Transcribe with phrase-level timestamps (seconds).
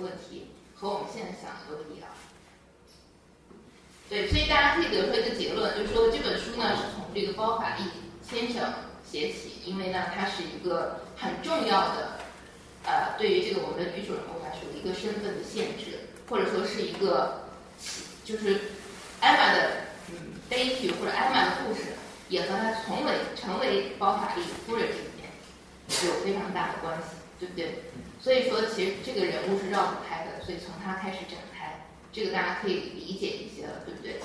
[0.00, 2.08] 问题和我们现在想的都不一样。
[4.08, 7.84] 对，所以大家可以得出一个结论，就是说这本书呢是从这个包法利
[8.22, 8.72] 先生
[9.04, 12.20] 写起，因为呢他是一个很重要的，
[12.84, 17.48] 呃，对于这个我们的女主人公来说一个身份的限制，或者说是一个，
[18.24, 18.60] 就是
[19.20, 19.70] 艾玛的
[20.10, 20.14] 嗯
[20.48, 21.94] 悲剧或者艾玛的故事，
[22.28, 27.82] 也和他从为成为包法利夫人之间有非常大的关系，对不对？
[28.20, 34.20] 所以说其实这个人物是绕不开的，所以从他开始展开，这个大家可以理解一些了，对不对？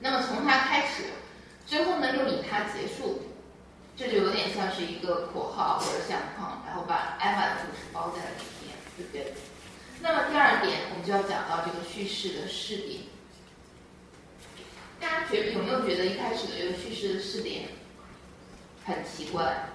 [0.00, 1.04] 那么从他开始，
[1.66, 3.22] 最后呢又以他结束，
[3.96, 9.32] 这就有点像是一个括号或者相框，然后把艾玛的故事包在了里面，对不对？
[10.02, 13.00] 那么第二点，我们就要讲到这个叙事的视点。
[15.00, 17.68] 大家觉有没有觉得一开始的这个叙事的视点
[18.84, 19.70] 很奇怪？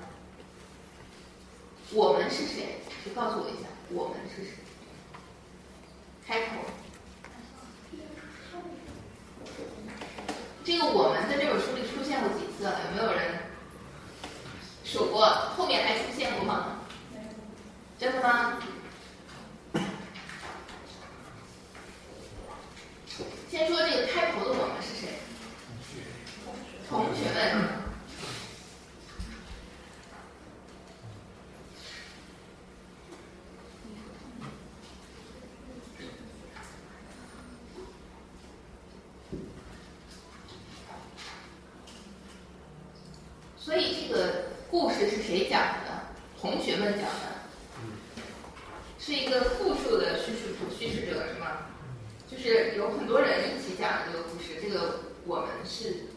[1.94, 2.80] 我们是谁？
[3.04, 4.52] 谁告诉我一下，我们是谁？
[6.26, 6.56] 开头，
[10.64, 12.80] 这个我们在这本书里出现过几次了？
[12.86, 13.42] 有没有人
[14.86, 15.26] 数过？
[15.58, 16.78] 后面还出现过吗？
[18.00, 18.58] 真的吗？
[23.50, 25.20] 先说这个开头的我们是谁？
[26.88, 27.91] 同学们。
[43.72, 46.12] 所以这个故事是谁讲的？
[46.42, 47.40] 同学们讲的，
[49.00, 51.68] 是一个复数的叙事主叙事者是吗？
[52.30, 56.08] 就是有很多人一起讲这个故事，这个我们是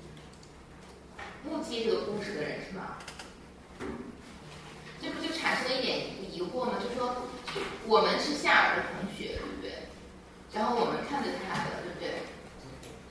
[1.44, 2.98] 目击这个故事的人是吗？
[5.00, 6.72] 这不就产生了一点疑惑吗？
[6.82, 7.14] 就说
[7.86, 9.70] 我们是夏尔的同学，对不对？
[10.52, 12.18] 然后我们看着他的，对不对？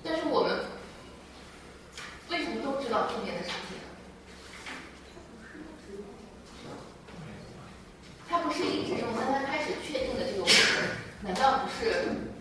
[0.03, 0.66] 但是我们
[2.29, 3.78] 为什么都知道后面的事情？
[8.33, 10.47] 他不是一直用，但他开始确定的这个，
[11.21, 12.32] 难道不是？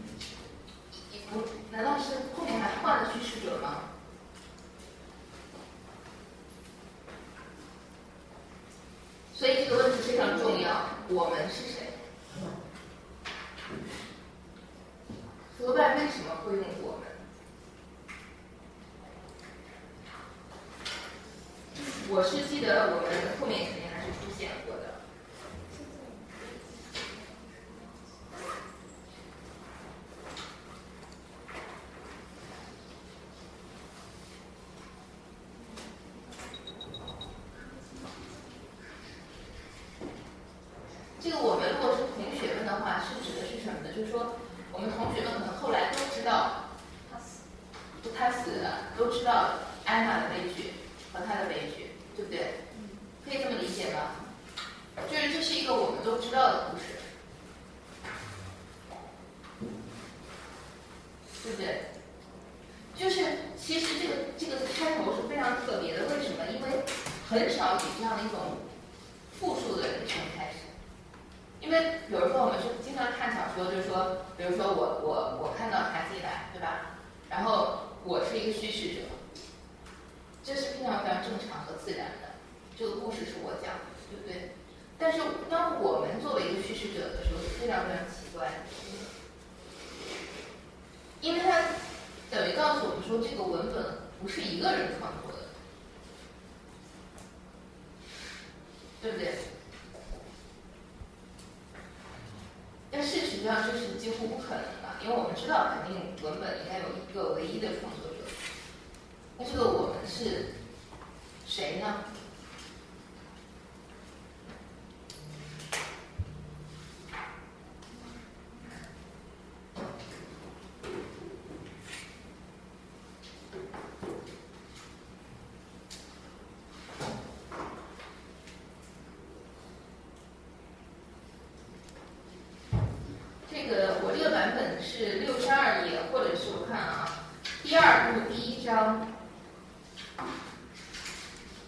[137.72, 139.08] 第二部第一章，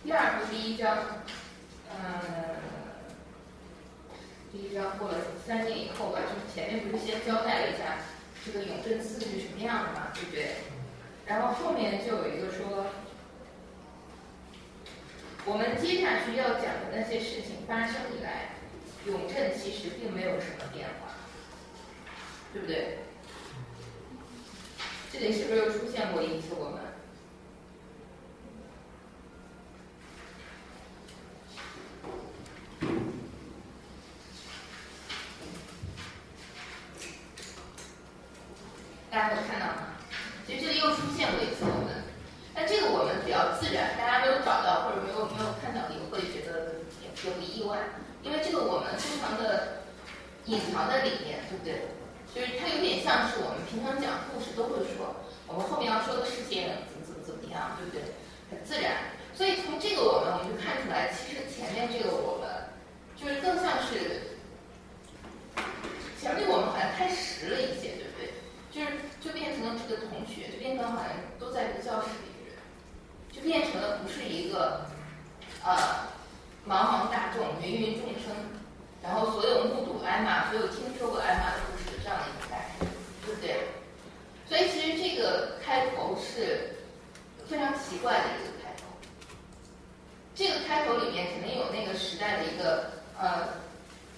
[0.05, 0.99] 第二部第一章，
[1.89, 1.97] 嗯，
[4.53, 5.15] 第一章过了
[5.47, 8.01] 三年以后吧，就是前面不是先交代了一下
[8.45, 10.57] 这个永镇寺是什么样的嘛，对不对？
[11.25, 12.85] 然后后面就有一个说，
[15.47, 18.57] 我们接下去要讲的那些事情发生以来，
[19.07, 21.15] 永镇其实并没有什么变化。
[22.53, 22.99] 对不对？
[25.15, 26.81] 这里是不是又出现过一次我们？
[39.09, 39.95] 大家有看到吗？
[40.45, 42.03] 其实这里又出现过一次我们，
[42.57, 47.79] 那这个我们比较自然，大家没有找到或者没有没有看到，也会觉得也不意外，
[48.21, 49.85] 因为这个我们非常的
[50.47, 52.04] 隐藏在里面，对不对？
[52.35, 55.15] 就是它有点像是我们平常讲故事都会说，
[55.47, 58.03] 我们后面要说的事情怎么怎么怎么样，对不对？
[58.51, 59.15] 很自然。
[59.33, 62.51] 所以从这个我们我们就看出来，其实前面这个我们
[63.15, 64.35] 就是更像是
[66.19, 68.35] 前面我们好像太实了一些，对不对？
[68.75, 72.59] 就是就变成了这个同学，就变成好像都在这个教室里的人，
[73.31, 74.87] 就变成了不是一个
[75.63, 76.11] 呃
[76.67, 78.35] 茫茫大众、芸芸众生，
[79.03, 81.84] 然后所有目睹艾玛、所有听说过艾玛的故事。
[82.05, 82.93] 这样的一个概念，
[83.25, 83.73] 对不对？
[84.47, 86.77] 所以其实这个开头是
[87.49, 88.85] 非常奇怪的一个开头。
[90.35, 93.49] 这个开头里面肯定有那个时代的一个呃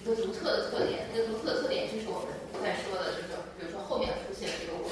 [0.03, 1.07] 一个独特的特点。
[1.13, 2.27] 那个独特的特点就是我们
[2.61, 4.91] 在说的，就是比如说后面出现的这个我们，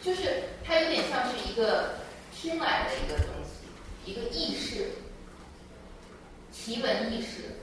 [0.00, 1.96] 就是它有点像是一个
[2.32, 3.66] 听来的一个东西，
[4.08, 4.92] 一个意识，
[6.52, 7.56] 奇闻异事。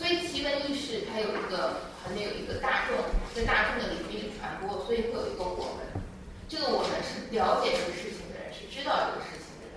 [0.00, 1.76] 所以奇闻异事它有一个。
[2.02, 2.96] 还没有一个大众，
[3.34, 6.02] 在大众的领域里传播，所以会有一个我们。
[6.48, 9.76] 这个我们是了解这个事情的人，是知道这个事情的人，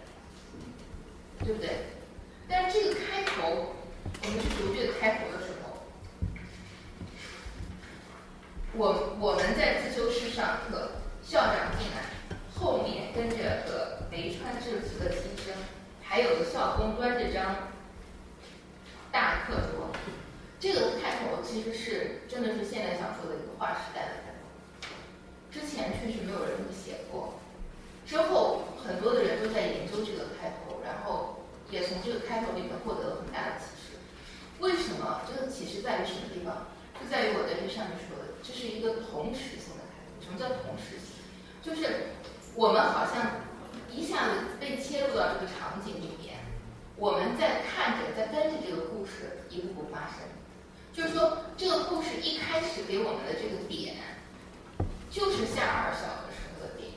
[1.44, 1.92] 对不对？
[2.48, 3.76] 但这个开头，
[4.24, 5.84] 我们去读这个开头的时候，
[8.78, 10.92] 我我们在自修室上课，
[11.22, 12.08] 校长进来，
[12.56, 13.36] 后面跟着
[13.68, 15.54] 个没穿制服的新生，
[16.02, 17.73] 还有个校工端着张。
[20.64, 24.88] 这个开头其实是真的是现代小说的一个划时代的开头，
[25.52, 27.34] 之前确实没有人这么写过，
[28.08, 34.00] 之后很多的人都在研究这个开头，然后也从这个开头里面获得了很大的启示。
[34.60, 35.20] 为什么？
[35.28, 36.68] 这个启示在于什么地方？
[36.96, 40.24] 就在于我在这上面说的，这是一个同时性的开头。
[40.24, 41.20] 什么叫同时性？
[41.62, 42.16] 就是
[42.56, 43.44] 我们好像
[43.92, 46.40] 一下子被切入到这个场景里面，
[46.96, 50.24] 我们在看着，在跟着这个故事一步步发生。
[50.94, 53.96] 就是说，这个故事一开始给我们的这个点，
[55.10, 56.92] 就是夏尔小的时候的点，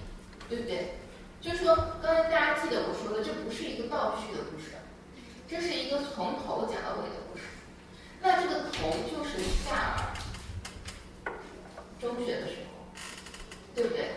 [0.51, 0.99] 对不对？
[1.41, 4.73] 就是说，刚才大家记得我说的，这不是一个倒叙的故事，
[5.49, 7.45] 这是一个从头讲到尾的故事。
[8.21, 10.93] 那这个头就是夏尔
[11.99, 13.01] 中学的时候，
[13.75, 14.11] 对不对？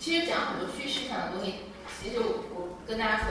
[0.00, 1.54] 其实讲很多叙事上的东西，
[2.02, 3.26] 其实我我跟大家说。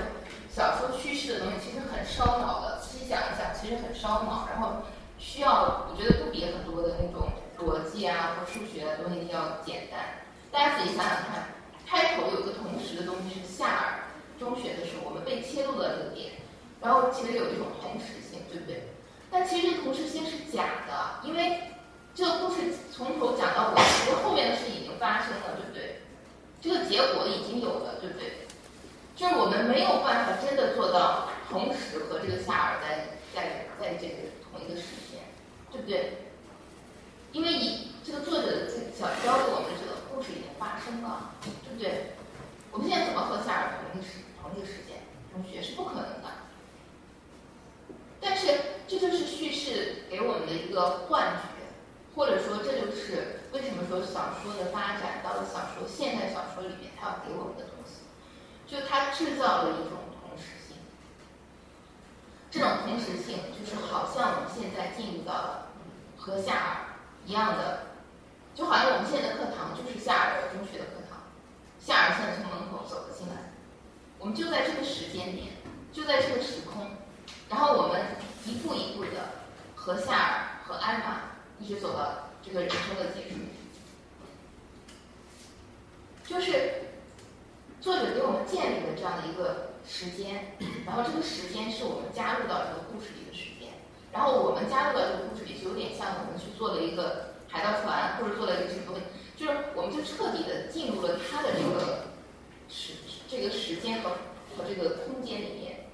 [0.55, 4.83] 小说叙事的东西其实很烧脑的，想一想，其实很烧脑，然后
[5.17, 7.27] 需要我觉得不比很多的那种
[7.59, 9.99] 逻辑啊或数学的东西要简单。
[10.51, 11.49] 大家仔细想想看，
[11.85, 13.83] 开头有个同时的东西是夏尔
[14.39, 16.33] 中学的时候，我们被切入了这个点，
[16.81, 18.83] 然后其实有一种同时性，对不对？
[19.31, 21.59] 但其实同时性是假的，因为
[22.13, 26.01] 这个故事从头讲到尾，其实后面的事已经发生了，对不对？
[26.61, 28.47] 这个结果已经有了，对不对？
[29.15, 35.21] 就是我们没有办法真的做到同时和这个夏尔在在在这个同一个时间，
[35.71, 36.17] 对不对？
[37.31, 42.13] 因为以这个作者想教给我们这个故事已经发生了，对不对？
[42.71, 45.01] 我们现在怎么和夏尔同一时同一个时间
[45.31, 46.29] 中学是不可能的。
[48.21, 48.47] 但是
[48.87, 51.73] 这就是叙事给我们的一个幻觉，
[52.15, 58.05] 或者说这就是为什么说小说的发展到了小说现代小说里面，它要给我们的东西。
[58.65, 59.97] 就它制造了一种，
[62.53, 65.69] 这种同时性就是好像我们现在进入到了
[66.15, 66.77] 和夏尔
[67.25, 67.87] 一样的，
[68.53, 71.23] 就好像我们现在的课堂就是夏尔中学的课堂，
[71.79, 73.53] 夏尔现在从门口走了进来，
[74.19, 75.47] 我们就在这个时间点，
[75.91, 76.91] 就在这个时空，
[77.49, 78.05] 然后我们
[78.45, 79.31] 一步一步的
[79.73, 81.21] 和夏尔和艾玛
[81.59, 83.37] 一直走到这个人生的结束，
[86.23, 86.83] 就是。
[87.81, 93.69] 作者给我们建立了这样的一个时间，然后这个时间是我们加入到这个故事里的时间，
[94.11, 99.01] 然后我们加入到这个故事里，就有点像我们去做了一个海盗船，或者做了一个什么东西，
[99.35, 102.07] 就是我们就彻底的进入了他的这个
[102.69, 102.93] 时
[103.27, 104.11] 这个时间和
[104.55, 105.87] 和这个空间里面，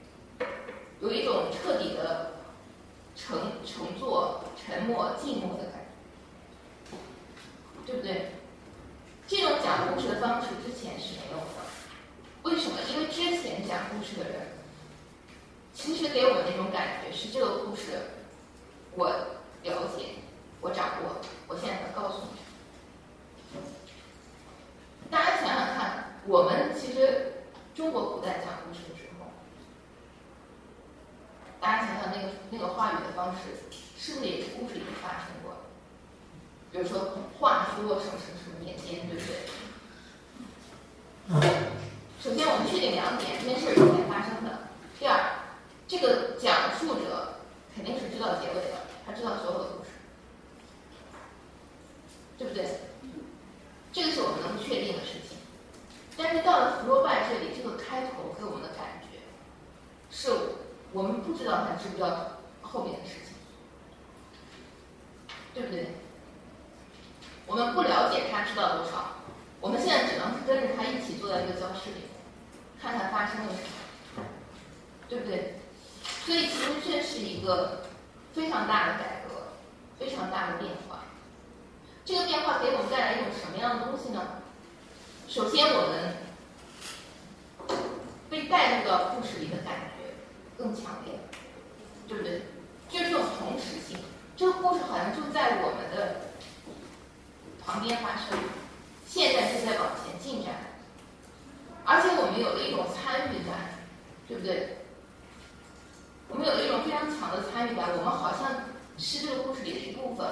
[1.02, 2.34] 有一种彻底的
[3.16, 5.86] 乘乘坐、沉默、静默的感
[6.92, 6.98] 觉，
[7.86, 8.32] 对不对？
[9.28, 11.69] 这种讲故事的方式之前是没有的。
[12.44, 12.78] 为什么？
[12.90, 14.48] 因为之前讲故事的人，
[15.74, 17.84] 其实给我们那种感觉是这个故事
[18.96, 19.10] 我
[19.64, 20.16] 了解，
[20.62, 21.18] 我掌握，
[21.48, 22.40] 我现在能告诉你。
[25.12, 27.44] 大家想想看，我们其实
[27.76, 29.26] 中国古代讲故事的时候，
[31.60, 33.40] 大家想想那个那个话语的方式，
[33.98, 35.58] 是不是也是故事里面发生过？
[36.72, 39.34] 比如说话说什么什么什么年间，对不对？
[42.22, 44.68] 首先，我们确定两点：这件事是才发生的。
[45.00, 45.40] 第二，
[45.88, 47.40] 这个讲述者
[47.74, 49.90] 肯定是知道结尾的，他知道所有的故事，
[52.38, 52.68] 对不对？
[53.94, 55.38] 这个是我们能确定的事情。
[56.18, 59.20] 但是到了福楼拜这里，这个开头给我们的感觉，
[60.12, 60.30] 是
[60.92, 63.34] 我们不知道他知不知道后面的事情，
[65.54, 65.88] 对不对？
[67.48, 69.16] 我们不了解他知道多少。
[69.62, 72.08] 我们现在只能跟着他一起坐在这个教室里，
[72.82, 74.26] 看看发生了什么，
[75.08, 75.56] 对不对？
[76.26, 77.84] 所以其实这是一个
[78.34, 79.54] 非常大的改革，
[79.98, 81.04] 非常大的变化。
[82.06, 84.42] 这个变化给我们带来一种什么样的东西呢？
[85.28, 86.16] 首先，我们
[88.30, 90.16] 被带入到故事里的感觉
[90.58, 91.20] 更强烈，
[92.08, 92.42] 对不对？
[92.90, 94.00] 就是这种同时性，
[94.36, 96.22] 这个故事好像就在我们的
[97.64, 98.40] 旁边发生。
[99.06, 100.54] 现在是在往前进展，
[101.90, 103.82] 而且我们有了一种参与感，
[104.28, 104.78] 对不对？
[106.28, 108.62] 我们有了一种非常强的参与感，我们好像
[108.96, 110.28] 是这个故事里的一部分，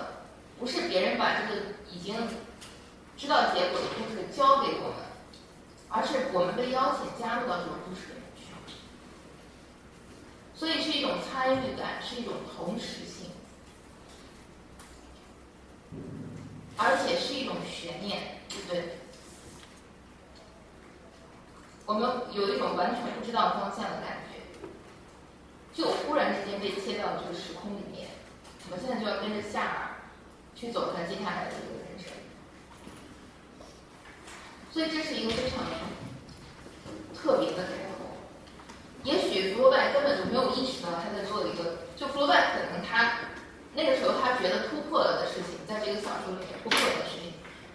[0.60, 1.62] 不是别人把这个
[1.92, 2.14] 已经
[3.18, 5.02] 知道结果的故事交给我们，
[5.90, 8.54] 而是我们被邀请加入到这个故事里面去，
[10.54, 13.32] 所以是一种参与感，是一种同时性，
[16.78, 18.38] 而且是一种悬念。
[18.50, 18.98] 对不对？
[21.88, 22.04] 我们
[22.34, 24.44] 有一种完全不知道方向的感觉，
[25.74, 28.10] 就忽然之间被切到这个时空里面，
[28.70, 30.04] 我们现在就要跟着夏尔
[30.54, 32.12] 去走他接下来的这个人生，
[34.70, 35.64] 所以这是一个非常
[37.16, 38.20] 特别的开头。
[39.04, 43.20] 也许弗洛拜根本就没有意识到他在做一个，就弗洛拜可能他
[43.74, 47.27] 那个时候他觉得突破了的事情，在这个小说里面突破了的事情。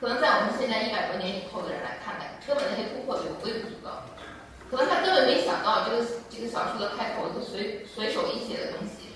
[0.02, 4.02] 可能在我们现在一百多年以后的人来看来，根本那些突破就微不足道。
[4.68, 9.14] 可能他根本没想到这个这个小说的开头，就随随手一写的东西，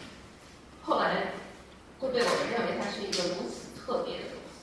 [0.84, 1.34] 后来
[1.98, 4.62] 会被我们认为它是一个如此特别的东西。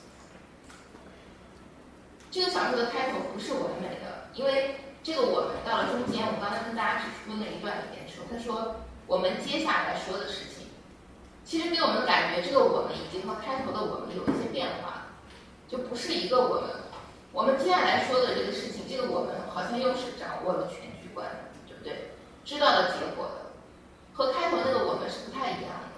[2.30, 8.76] 这个小说的开头不是完美的，因为这个我们到了中间，我刚才跟大家指出那一段里面说，他说
[9.06, 10.68] 我们接下来说的事情，
[11.44, 15.03] 其实给我们感觉，这个我们已经和开头的我们有一些变化。
[15.74, 16.70] 就不是一个我们，
[17.32, 21.26] 我们接下来说的这个事情，这个我们好像又是掌握了全局观，
[21.66, 22.14] 对不对？
[22.44, 23.50] 知道了结果的，
[24.12, 25.90] 和开头那个我们是不太一样的。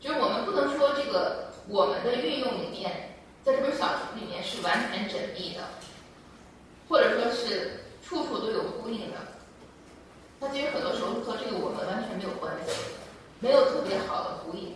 [0.00, 5.62] 就是我们不能说这个我们的运用里面，在这本小说里面是完全缜密的，
[6.88, 9.18] 或者说是处处都有呼应的。
[10.40, 12.72] 它其实很多时候和这个我们完全没有关系，
[13.38, 14.74] 没有特别好的呼应。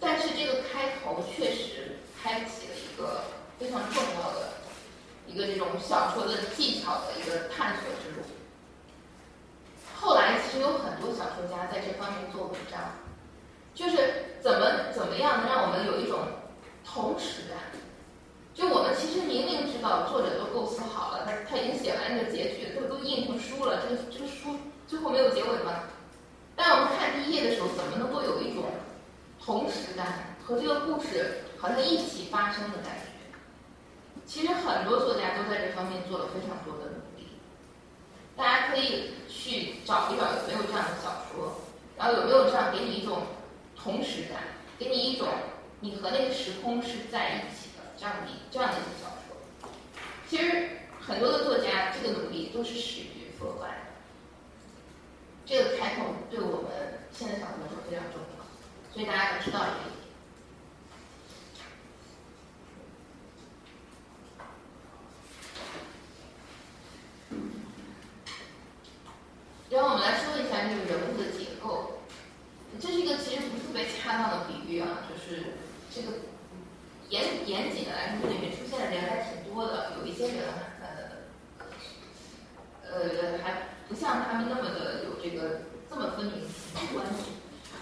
[0.00, 3.22] 但是这个开头确实开启了一个。
[3.60, 4.54] 非常重要的
[5.26, 8.24] 一个这种小说的技巧的一个探索之路。
[9.94, 12.80] 后来其实有很多小说家在这方面做文章，
[13.74, 16.20] 就是怎么怎么样能让我们有一种
[16.86, 17.58] 同时感。
[18.54, 24.56] 就我们其实明明知道作者都构思好了，他他已经写完这个结局，都都印成书了，这个这个书
[24.88, 25.84] 最后没有结尾吗？
[26.56, 28.64] 但我们看第一页的时候，怎么能够有一种
[29.38, 33.09] 同时感和这个故事好像一起发生的感觉？
[34.26, 37.26] 其实很多作家都在这方面做了非常多的努力，
[38.36, 41.60] 大家可以去找一找有没有这样的小说，
[41.98, 43.22] 然后有没有这样给你一种
[43.76, 44.42] 同时感，
[44.78, 45.26] 给你一种
[45.80, 49.68] 你和那个时空是在一起的这样的这样的一些小说。
[50.28, 53.68] 其实很多的作家这个努力都是始于佛观，
[55.44, 56.70] 这个开头对我们
[57.10, 59.99] 现在小说来说非常重要，所以大家要知道这个。
[69.70, 72.02] 然后我们来说一下这个人物的结构，
[72.80, 75.54] 这是一个其实不是特别恰当的比喻啊，就是
[75.94, 76.18] 这个
[77.08, 80.42] 严严谨的来说，这里面出现的人还挺多的，有一些人
[80.82, 81.22] 呃
[82.82, 86.42] 呃还不像他们那么的有这个这么分明
[86.92, 87.30] 关系。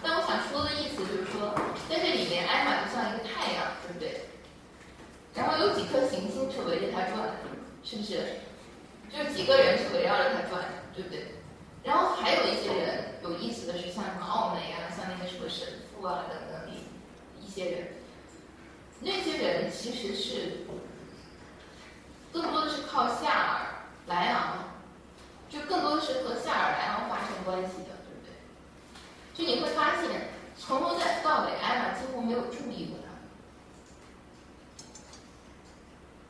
[0.02, 1.56] 但我想说的意思就是说，
[1.88, 4.28] 在这里面，艾玛就像一个太阳，对不对？
[5.34, 7.32] 然后有几颗行星是围着它转，
[7.82, 8.44] 是不是？
[9.10, 10.64] 就是几个人是围绕着它转，
[10.94, 11.37] 对不对？
[11.84, 16.70] 然后还有一些人有意思的是，像什么奥美啊，像那个什么神父啊等等
[17.40, 17.88] 一些人，
[19.00, 20.66] 那些人其实是
[22.32, 23.60] 更多的是靠夏尔
[24.06, 24.68] 莱昂，
[25.48, 28.30] 就更多的是和夏尔莱昂发生关系的，对不对？
[29.34, 33.08] 就你会发现，从头再到尾，艾玛几乎没有注意过他。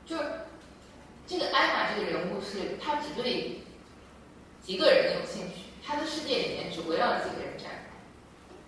[0.07, 0.23] 就是
[1.27, 3.61] 这个艾玛这个人物是，他只对
[4.69, 7.97] 几个人有兴趣，他的世界里面只围绕几个人展开，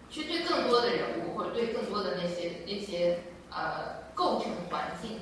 [0.09, 3.19] 去对更多的人物或者对更多的那些那些
[3.51, 5.21] 呃构成环境、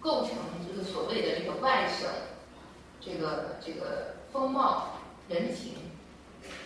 [0.00, 0.30] 构成
[0.66, 2.08] 这个所谓的这个外省
[3.02, 4.96] 这个这个风貌
[5.28, 5.74] 人情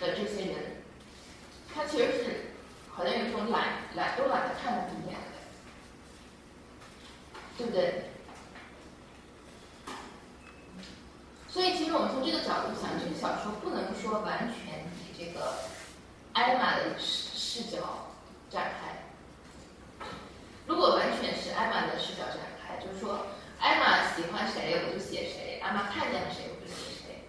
[0.00, 0.84] 的这些人，
[1.74, 2.52] 他其实是
[2.92, 5.18] 好像有一种懒懒都懒得看他一眼，
[7.58, 8.04] 对不对？
[11.52, 15.52] 所以，其实我们从这个角度想，这个小说不能说完全以这个
[16.32, 18.08] 艾玛的视视角
[18.48, 20.06] 展开。
[20.66, 23.26] 如果完全是艾玛的视角展开，就是说，
[23.60, 27.20] 艾玛喜欢谁我就写谁，艾玛看见了谁我就写谁，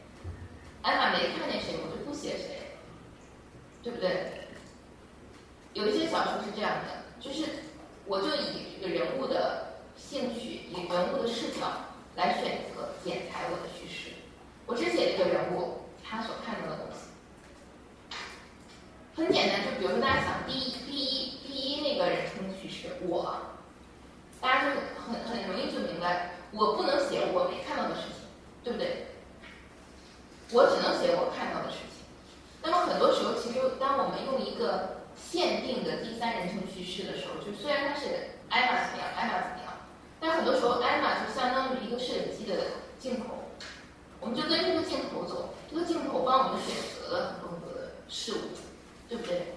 [0.84, 2.80] 艾玛没看见谁我就不写谁，
[3.84, 4.48] 对不对？
[5.74, 7.44] 有一些小说是这样的，就是
[8.06, 11.68] 我就以这个人物的兴趣，以人物的视角
[12.16, 12.73] 来选择。
[14.84, 18.18] 我只写这个人物他所看到的东西，
[19.16, 19.62] 很简单。
[19.64, 23.34] 就比如说，大家想第一、第一、第一那个人称叙事，我，
[24.42, 24.72] 大家就
[25.08, 28.28] 很很容易就明白，我不能写我没看到的事情，
[28.62, 29.08] 对不对？
[30.52, 32.04] 我只能写我看到的事情。
[32.62, 39.74] 那么很多时候，其实当我们用一个限定的第三人称叙事的时候，就虽然它是艾玛怎么样，艾玛怎么样，
[40.20, 43.40] 但很多时候艾玛就相当于一个摄影机的镜头。
[44.20, 48.56] 我们就跟这个镜头走，这个镜头帮我们选择了很多很多的事物，
[49.10, 49.56] 对不对？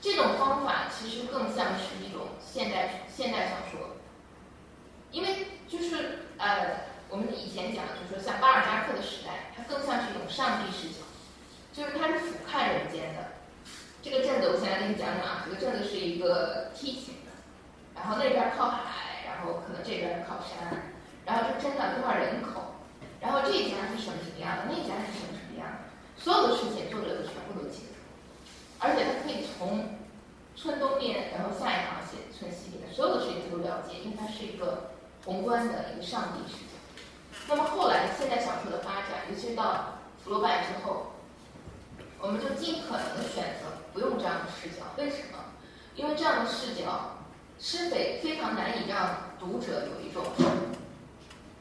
[0.00, 3.94] 这种方法其实更像是一种现代现代小说，
[5.12, 11.06] 因为就是呃，我们以前讲，就是说像巴尔扎克的时代，它更像是一种上帝视角，
[11.72, 13.38] 就是它是俯瞰人间的。
[14.02, 17.30] 这个镇子，我先来给你讲讲啊，这个镇子是一个梯形的，
[17.94, 20.90] 然后那边靠海，然后可能这边靠山，
[21.24, 22.72] 然后这镇上多少人口？
[23.18, 25.88] 然后这一家是什么什么样的，那一家是什么什么样的，
[26.20, 27.96] 所有的事情作者都全部都记得，
[28.78, 29.96] 而且他可以从
[30.54, 34.92] 村东边，然后下一行写村西边，所有的事情他都了解，因为他是一个
[35.24, 36.76] 宏观的一个上帝视角。
[37.48, 41.16] 那么后来现代小说的发展，尤其是到福楼拜之后，
[42.20, 45.40] 我们就尽可能的选择不用这样的视角，为什么？
[45.96, 47.16] 因为这样的视角
[47.58, 50.22] 是非非常难以让读者有一种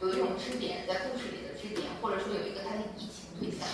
[0.01, 1.45] 有一种支点在故事里。
[1.65, 3.67] 点，或者说有一个他的移情对象，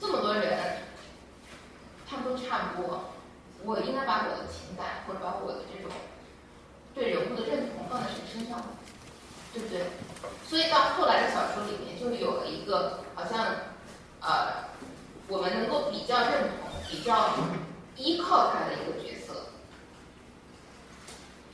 [0.00, 0.58] 这么多人，
[2.04, 3.04] 他们都差不多，
[3.62, 5.88] 我应该把我的情感或者把我的这种
[6.96, 8.60] 对人物的认同放在谁身上，
[9.52, 9.84] 对不对？
[10.48, 13.46] 所以到后来的小说里面，就有了一个好像，
[14.20, 14.66] 呃，
[15.28, 17.34] 我们能够比较认同、比较
[17.94, 19.46] 依靠他的一个角色，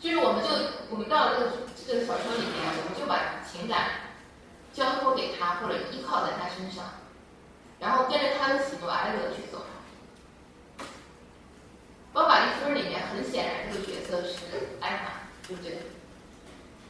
[0.01, 0.49] 就是我们就
[0.89, 4.03] 我们到了这个这个小说里面，把情感。
[4.75, 6.85] 交托给他，或者依靠在他身上，
[7.79, 9.59] 然后跟着他的喜怒哀乐去走。
[12.13, 15.79] 《包法利夫人》里面很显然这个角色是艾玛，对不对？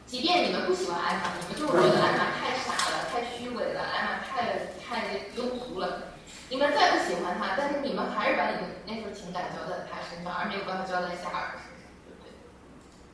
[0.07, 6.15] 即便你们不喜欢艾玛，你们就是觉得艾玛太傻了、太虚伪了、艾玛太太庸俗了，
[6.49, 12.33] 你们再不喜欢他，但是你们还是把你们那份情感交在他身上，而没有办法交在夏尔身上，对不对？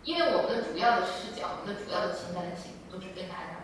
[0.06, 2.56] 因为我们的主要的视角，我们的主要的情感的
[2.92, 3.62] 都是跟着艾玛。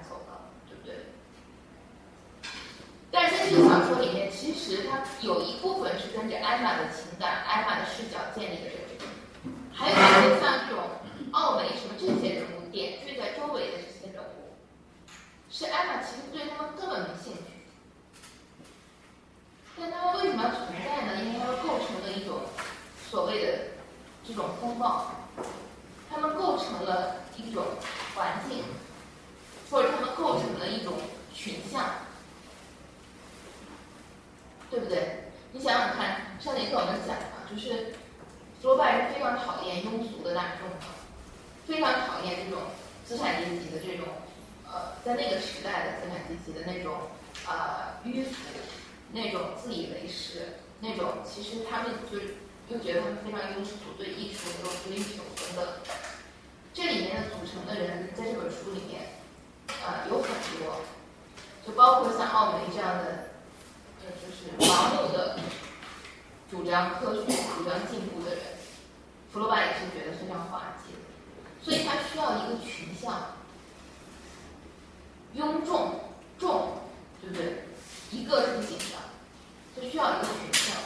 [3.10, 9.06] 但是在这个小说里面，其实它有一部分是跟着艾玛的情感、艾玛的视角建立的这个，
[9.74, 10.84] 还有一些像这种
[11.32, 14.54] 奥梅什么这些人物点缀在周围的这些人物，
[15.50, 17.40] 是艾玛其实对他们根本没兴趣，
[19.80, 21.24] 但他们为什么要存在呢？
[21.24, 22.42] 因为他们构成了一种
[23.10, 23.60] 所谓的
[24.28, 25.12] 这种风貌，
[26.10, 27.64] 他们构成了一种
[28.14, 28.64] 环境，
[29.70, 30.94] 或者他们构成了一种
[31.34, 32.06] 群像。
[34.70, 35.32] 对不对？
[35.54, 37.96] 你想想看，上节课我们讲了，就是
[38.62, 40.86] 罗拜是非常讨厌庸俗的大众的，
[41.66, 42.64] 非常讨厌这种
[43.06, 44.06] 资产阶级的这种，
[44.68, 47.00] 呃，在那个时代的资产阶级的那种
[47.48, 48.36] 啊迂腐，
[49.14, 52.20] 那种自以为是，那种其实他们就
[52.68, 55.66] 又觉得他们非常庸俗，对艺术没有追求等等。
[56.74, 59.17] 这里面的组成的人在这本书里面，
[59.68, 60.82] 呃，有很多，
[61.66, 63.32] 就包括像奥美这样的，
[64.02, 65.40] 呃，就是盲目的
[66.50, 67.22] 主张科学、
[67.56, 68.44] 主张进步的人，
[69.32, 70.94] 弗洛巴也是觉得非常滑稽，
[71.64, 73.36] 所以他需要一个群像，
[75.34, 76.02] 拥众
[76.40, 76.80] 众，
[77.22, 77.64] 对不对？
[78.12, 78.96] 一个不行的，
[79.76, 80.78] 就需要一个群像，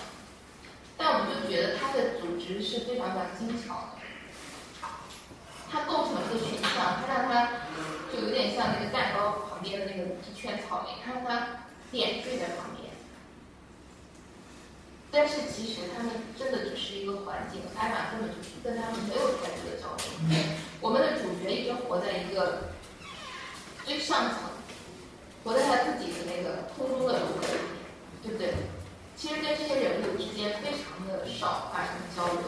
[0.98, 4.88] 但我们就觉得他的组织是非常非常精巧的，
[5.72, 7.50] 他构成一个群像，他让他。
[8.12, 12.92] 就有点像那个蛋糕旁边的那个一圈草莓，它让它点缀在旁边。
[15.14, 20.40] 但是其实他们真的只是一个环境，艾玛根本就是跟他们没有太多的交流。
[20.80, 22.72] 我们的主角一直活在一个
[23.86, 24.38] 最上层，
[25.44, 28.54] 活在他自己的那个空中的楼阁里面，对不对？
[29.18, 32.44] 其实跟这些人物之间非常的少发生交流，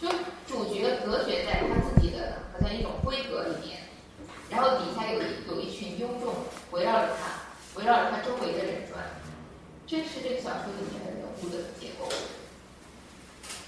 [0.00, 0.08] 就
[0.48, 3.80] 主角隔绝在他自己的好像一种规格里面，
[4.48, 6.34] 然后底下有有一群庸众
[6.70, 8.98] 围绕着他，围绕着他周围的人转。
[9.86, 12.08] 这是这个小说里面的人物的结构，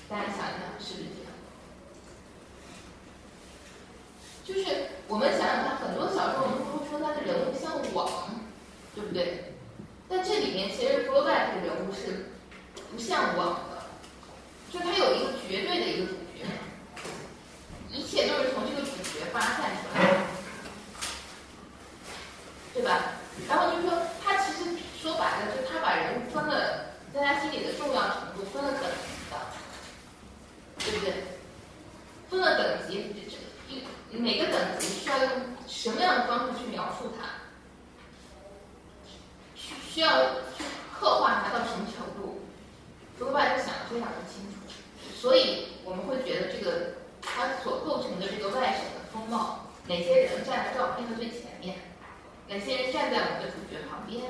[0.08, 1.30] 大家想一想是不是这样？
[4.44, 8.34] 就是我们想想看，很多小说我们会说他的人物像网，
[8.96, 9.54] 对不对？
[10.08, 12.30] 但这里面其实弗洛拜这个人物是
[12.90, 13.84] 不像网的，
[14.72, 16.44] 就他有一个绝对的一个主角，
[17.88, 20.18] 一切都是从这个主角发散出来的，
[22.74, 23.12] 对吧？
[23.46, 24.78] 然后就是说他其实。
[25.00, 29.38] 说白了，就他把人分了，在他心里的重要程度分了等级的，
[30.80, 31.14] 对不对？
[32.28, 33.36] 分了等级，这这
[34.10, 35.30] 一每个等级需要用
[35.68, 37.28] 什么样的方式去描述它？
[39.54, 40.10] 需需要
[40.58, 42.40] 去刻画它到什么程度？
[43.20, 44.58] 罗伯特想的非常的清楚，
[45.16, 51.76] 所以我们会觉得这个它所构成的这个外省的风貌，哪些人站在照片的最前面，
[52.48, 54.24] 哪些人站在我们的主角旁边？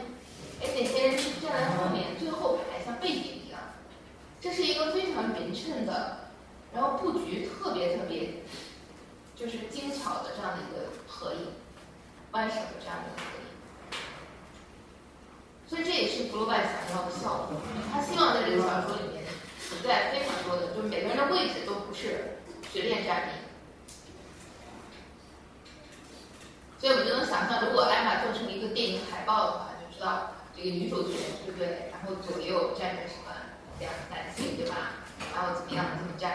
[0.61, 3.61] 哎，哪些人是站在后面最后排，像背景一样？
[4.41, 6.31] 这是一个非常匀称的，
[6.75, 8.43] 然后布局特别特别，
[9.37, 11.47] 就是精巧的这样的一个合影，
[12.33, 13.47] 弯手的这样的一个合影。
[15.69, 17.57] 所以这也是弗洛拜想要的效果。
[17.93, 19.23] 他希望在这个小说里面
[19.61, 22.39] 存在非常多的，就每个人的位置都不是
[22.73, 23.31] 随便站立。
[26.79, 30.31] 所以我们就能想象，如果艾玛做成一个电影海报的话，就知道。
[30.57, 31.15] 这个女主角
[31.47, 31.93] 对不对？
[31.93, 33.31] 然后左右站着什么
[33.79, 34.75] 两男性对吧？
[35.33, 36.35] 然后怎么样怎么站？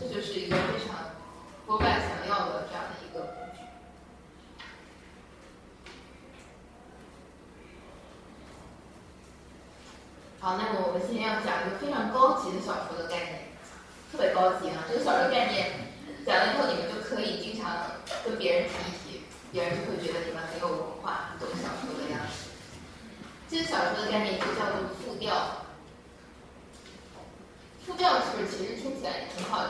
[0.00, 0.96] 这就是一个非常
[1.66, 3.28] 国外想要的这样的一个。
[10.40, 13.38] 好，那么我们今天要讲一个非常高级的小说的概念，
[14.10, 14.82] 特别高级啊！
[14.88, 15.92] 这个小说概念
[16.24, 19.01] 讲了以后，你们就可以经常跟别人提一提，
[19.52, 22.50] 别人就会觉得你们很有文化，懂小说的样子。
[23.50, 25.66] 这个小说的概念就叫做复调。
[27.84, 29.61] 复调是不是其实听起来也挺好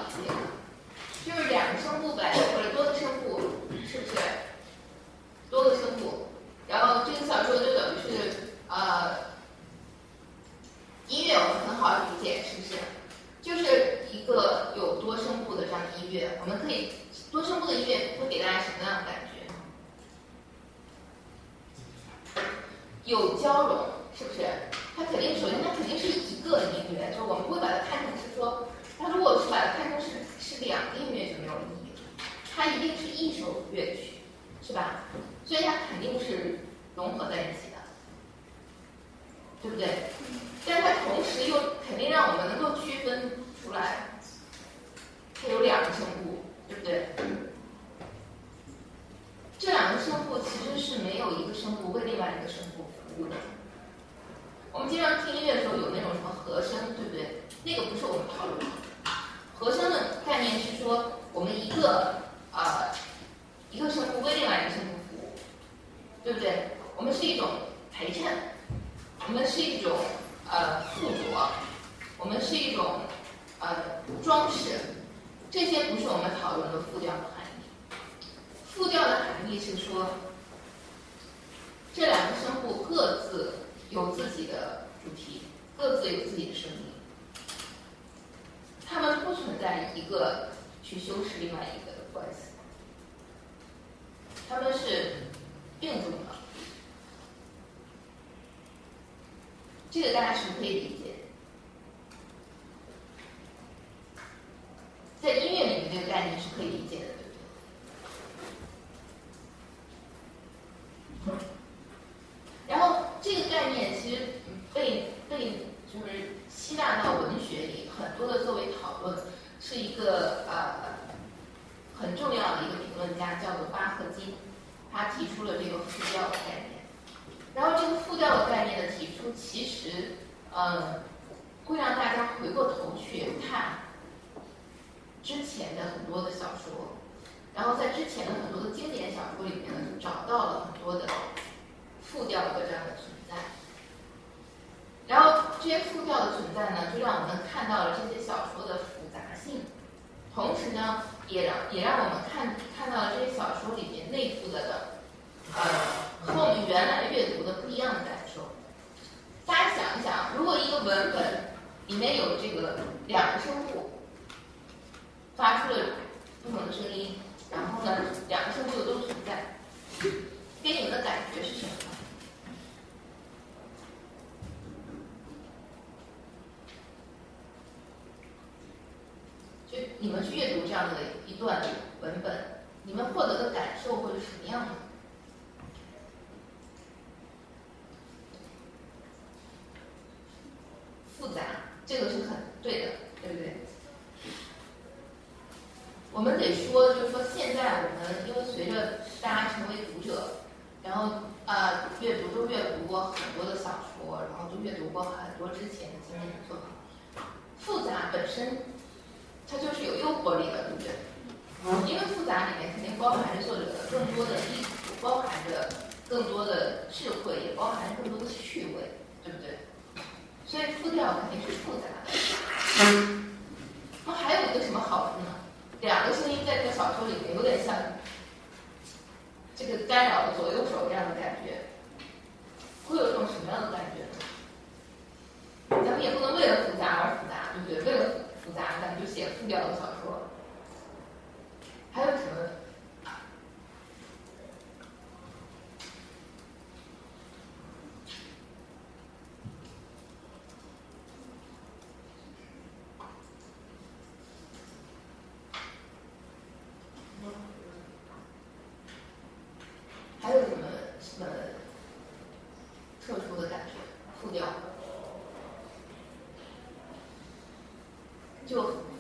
[268.52, 268.91] 쭉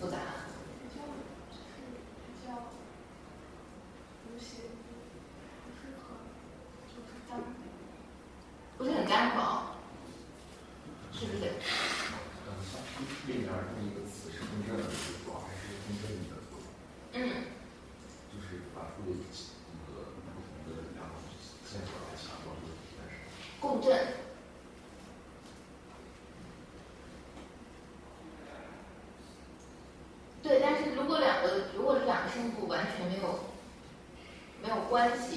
[34.92, 35.31] 关系。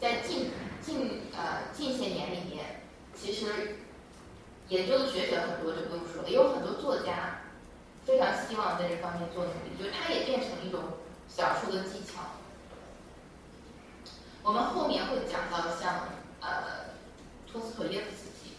[0.00, 2.82] 在近近呃近些年里面，
[3.14, 3.76] 其实
[4.68, 7.40] 研究的学者很多就不用说了，也有很多作家
[8.04, 10.80] 非常希望在这方面做努力，就是它也变成一种
[11.28, 12.22] 小说的技巧。
[14.42, 16.08] 我们后面会讲到像
[16.40, 16.94] 呃
[17.50, 18.52] 托斯妥耶夫斯基，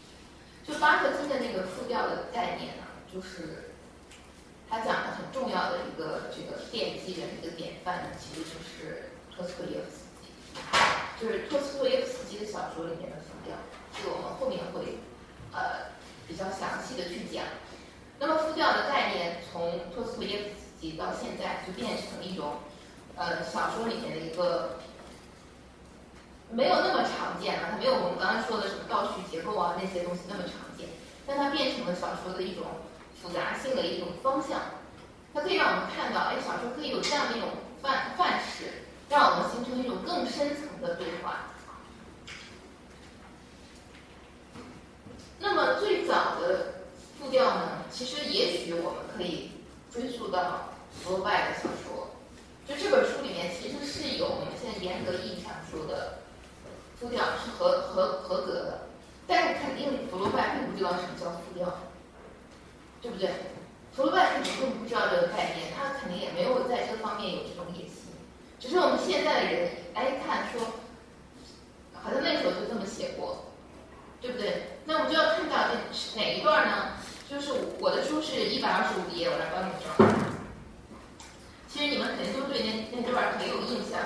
[0.65, 3.63] 就巴赫金的那个复调的概念呢、就是。
[4.69, 10.07] 他讲的很重要的一个这个奠基人一个典范呢，其实就是托斯妥耶夫斯
[11.20, 13.56] 就是托斯托耶夫斯基的小说里面的复调，
[13.96, 15.00] 这个我们后面会
[15.52, 15.93] 呃
[16.28, 17.43] 比较详细的去讲。
[18.20, 22.60] 那么复调的概念从托斯托耶夫斯基到现在就变成一种
[23.15, 24.80] 呃小说里面的一个
[26.52, 30.88] 没有那么常见了，它没有我们刚刚说的什么倒叙结构啊那些东西那么常见，
[31.26, 32.65] 但它变成了小说的一种
[33.22, 34.62] 复杂性的一种方向，
[35.34, 37.50] 它可以让我们看到，哎，小说可以有这样的一种
[37.82, 41.46] 范范式，让我们形成一种更深层的对话。
[45.39, 46.84] 那么最早的
[47.17, 49.52] 复调呢，其实也许我们可以
[49.91, 52.10] 追溯到弗洛拜的小说，
[52.67, 56.20] 就这本书里面其实是有我们现在严格意义上说的
[57.00, 58.88] 复调是合合合格的，
[59.26, 61.80] 但是肯定弗洛拜并不知道什么叫复调，
[63.02, 63.30] 对不对？
[63.96, 67.87] 弗洛拜肯定并不知道这个概念，他肯定也没有在这方面有这种野心，
[68.60, 70.62] 只是我们现在的人来看说，
[71.93, 73.43] 好像那时候就这么写过。
[74.20, 74.80] 对不对？
[74.86, 76.98] 那我们就要看到这是哪一段呢？
[77.30, 79.93] 就是我的书是一百二十五页，我来帮你们找。
[81.70, 84.00] 其实你们肯定都对那那段很有印象，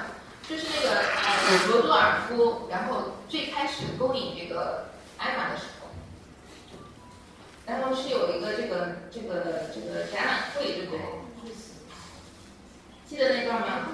[0.50, 5.88] 就是那个呃罗多尔夫，然后最开始勾引这个艾玛的时候，
[7.66, 11.00] 然后是有一个这个这个这个展览会，对不对？
[13.12, 13.90] 记得那段吗？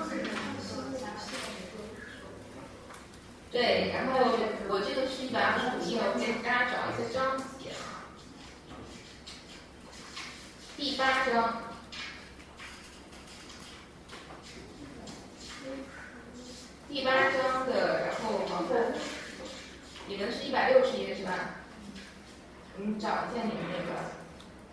[3.52, 4.20] 对，然后
[4.70, 7.72] 我这个是一百二十五页，我给大家找一些章节。
[10.78, 11.64] 第八章，
[16.88, 18.76] 第八章的，然后往后，
[20.08, 21.56] 你们是一百六十页是吧？
[22.78, 24.12] 我们找一下你们那个，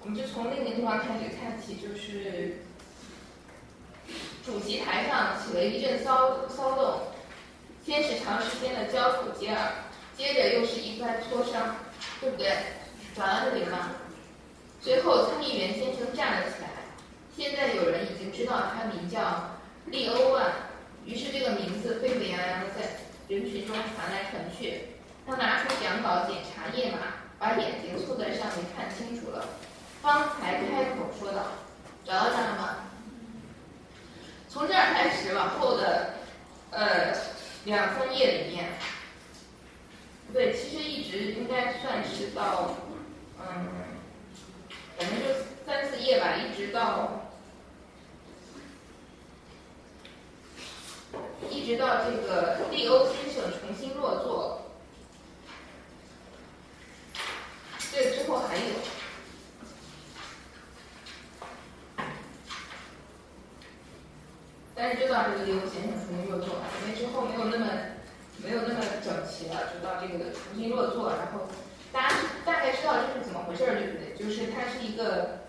[0.03, 2.59] 我们就从那个地方开始看起，就是
[4.45, 7.01] 主席台上起了一阵骚骚动。
[7.85, 9.73] 先是长时间的交头接耳，
[10.17, 11.77] 接着又是一番磋商，
[12.21, 12.51] 对不对？
[13.15, 13.91] 找到这里了吗？
[14.81, 16.69] 随后参议员先生站了起来。
[17.37, 20.53] 现在有人已经知道他名叫利欧万，
[21.05, 24.89] 于是这个名字沸沸扬扬的在人群中传来传去。
[25.27, 26.99] 他拿出讲稿检查页码，
[27.39, 29.45] 把眼睛凑在上面看清楚了，
[30.01, 31.43] 方才开口说道
[32.05, 32.77] ：“找到这了吗？”
[34.55, 36.15] 从这儿开始往后的，
[36.71, 37.13] 呃。
[37.65, 38.73] 两三页里面，
[40.35, 42.77] 对，其实一直应该算是到，
[43.41, 43.67] 嗯，
[44.99, 45.25] 反正就
[45.65, 47.31] 三四页吧，一直到，
[51.49, 54.61] 一直到这个利欧先生重新落座，
[57.91, 59.04] 这之后还有。
[64.75, 67.67] 但是就到这个地步先生重新落座了，因为之后没有那么
[68.43, 71.47] 没有那么整齐了，就到这个重新落座，然后
[71.93, 74.15] 大家大概知道这是怎么回事儿，对不对？
[74.19, 75.45] 就是它是一个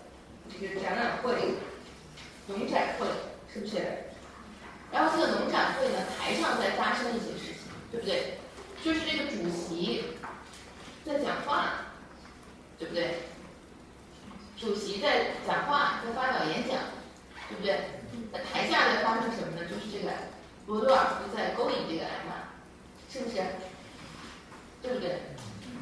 [0.48, 1.54] 这个展览会，
[2.46, 3.06] 农展会，
[3.52, 3.82] 是不是？
[4.92, 8.38] 然后这个农展会呢，台上在发生一些事情，对不对？
[8.84, 10.04] 就是这个主席
[11.04, 11.90] 在讲话，
[12.78, 13.16] 对不对？
[14.56, 16.78] 主席在讲话，在发表演讲，
[17.48, 17.95] 对不对？
[18.32, 19.68] 那台下在发生什么呢？
[19.68, 20.12] 就是这个
[20.66, 22.48] 罗多尔夫在勾引这个艾玛，
[23.10, 23.42] 是不是？
[24.82, 25.20] 对不对？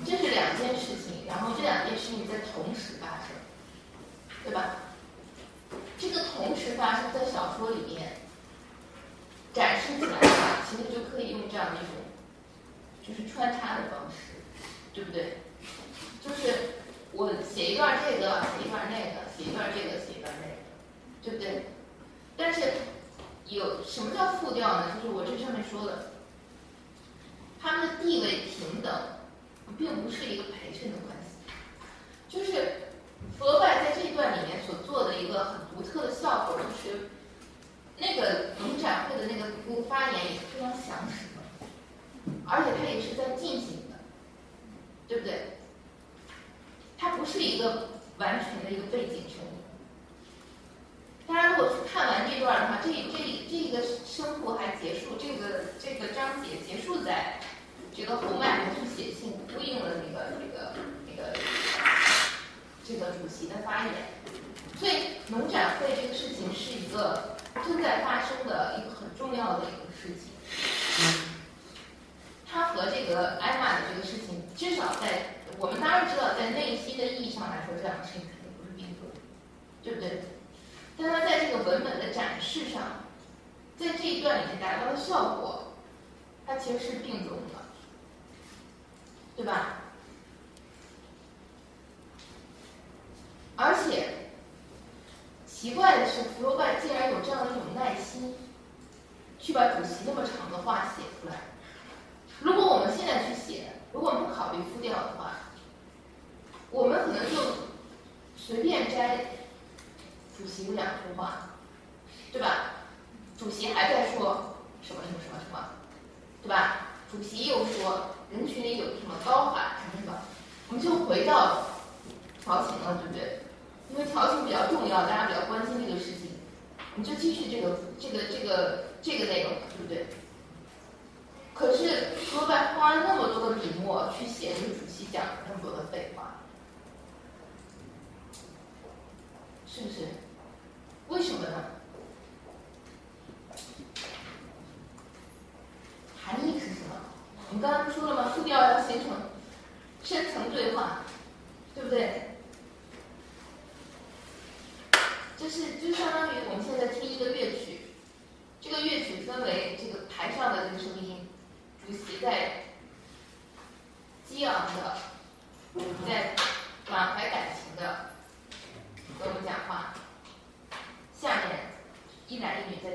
[0.05, 3.37] 这是两件事情，然后这两件事情在同时发生，
[4.43, 4.77] 对吧？
[5.99, 8.13] 这个同时发生在小说里面
[9.53, 11.95] 展示起来的话，其实就可以用这样的一种，
[13.03, 14.43] 就是穿插的方式，
[14.93, 15.39] 对不对？
[16.23, 16.75] 就是
[17.13, 20.57] 我写一段这个，写一段那个，写一段这个，写一段那个，
[21.23, 21.67] 对不对？
[22.37, 22.61] 但是
[23.47, 24.97] 有什么叫副调呢？
[25.03, 26.13] 就是我这上面说的，
[27.61, 28.93] 他们的地位平等，
[29.79, 30.84] 并不是一个陪衬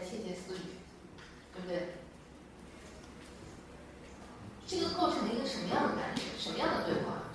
[0.10, 0.74] 窃窃私语，
[1.53, 1.93] 对不对？
[4.66, 6.22] 这个构成了一个什么样的感觉？
[6.39, 7.30] 什么样的对话？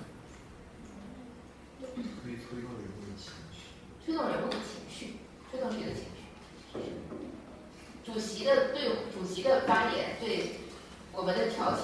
[1.95, 3.59] 推动人物的情绪，
[4.05, 5.17] 推动人物的情绪，
[5.51, 6.79] 推动谁的情绪？
[8.05, 10.59] 主席的对主席的发言对
[11.13, 11.84] 我们的调解。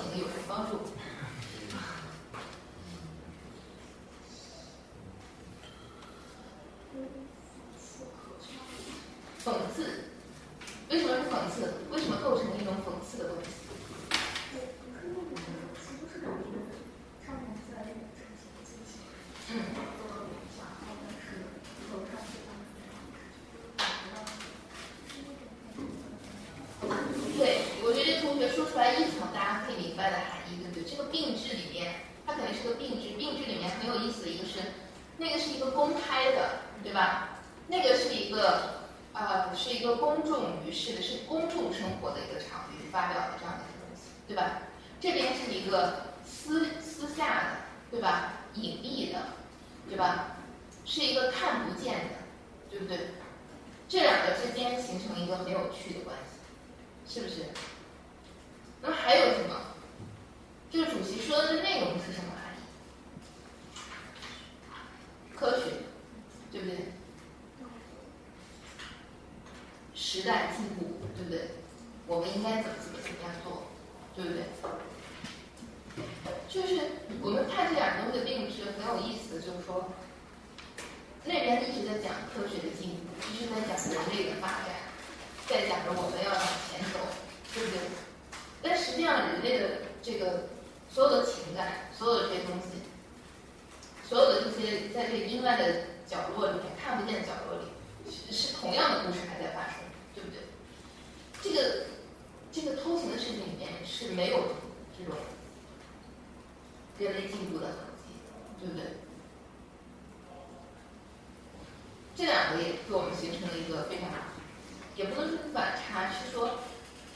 [115.01, 116.59] 也不能说反差，是说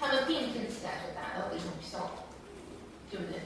[0.00, 2.24] 他们辩证起来就达到一种效果，
[3.10, 3.40] 对不对？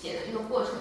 [0.00, 0.72] 写的这个过程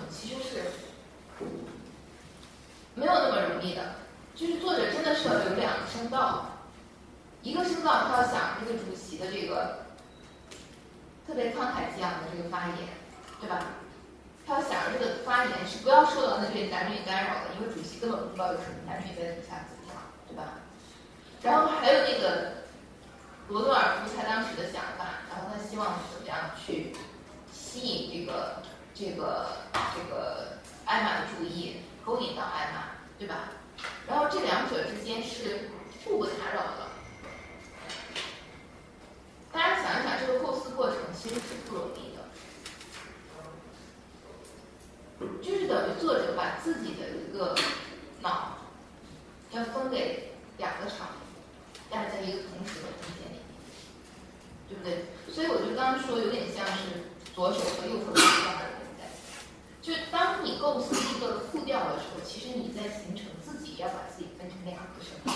[62.25, 65.33] 其实你在形成自己要把自己分成两个声道。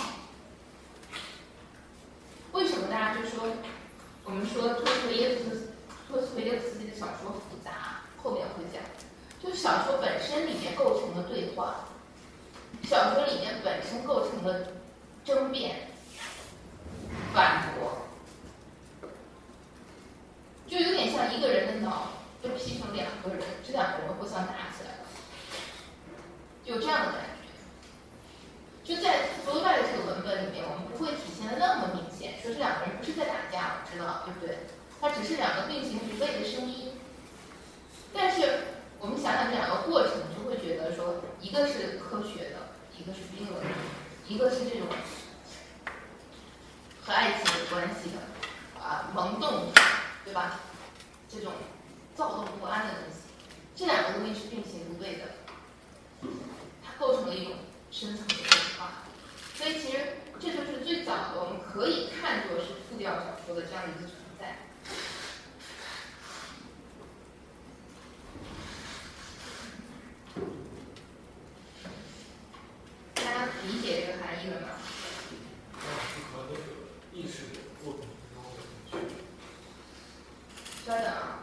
[2.52, 3.50] 为什么大家就说
[4.26, 5.74] 我们说托斯维耶夫斯
[6.08, 8.82] 托斯托耶夫斯基的小说复杂，后面会讲。
[9.42, 11.86] 就小说本身里面构成的对话，
[12.84, 14.74] 小说里面本身构成的
[15.26, 15.90] 争辩、
[17.34, 18.08] 反驳，
[20.68, 22.10] 就有点像一个人的脑
[22.42, 24.83] 被劈成两个人，这两个人互相打起来，
[26.66, 27.44] 有这样的感觉。
[28.84, 34.58] 就在弗洛拜的这个文本里面，我们不会体现的那么明显，说这两个人不是在打架，我知道，对不对？
[35.00, 36.94] 它只是两个并行不悖的声音，
[38.14, 38.60] 但是。
[39.04, 43.70] 我们想想这两个过程，就会觉得说，一个是科学的，一个是冰冷的，
[44.30, 44.88] 一个是这种
[47.04, 49.66] 和爱情有关系的啊，萌动，
[50.24, 50.58] 对吧？
[51.30, 51.52] 这种
[52.16, 53.24] 躁动不安的东西，
[53.76, 55.26] 这两个东西是并行不悖的，
[57.04, 57.56] 构成了一种
[57.92, 58.46] 深层的对
[58.78, 59.04] 话。
[59.58, 59.98] 所以其实
[60.40, 64.56] 这就是最早的，我们可以看作是复调小说的这样的一个存在。
[73.16, 74.68] 大家理解这个含义了吗？
[80.86, 81.43] 稍等啊。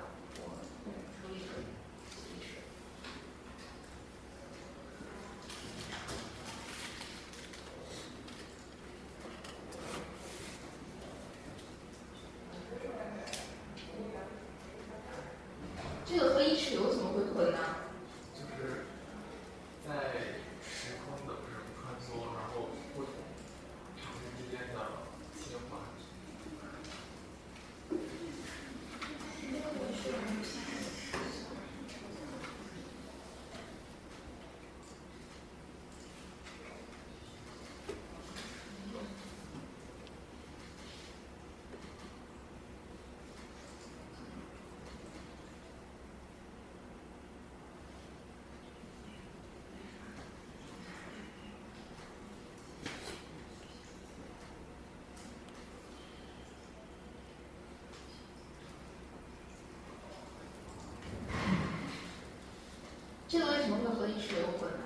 [63.31, 64.78] 这个为什么会和历史有关呢？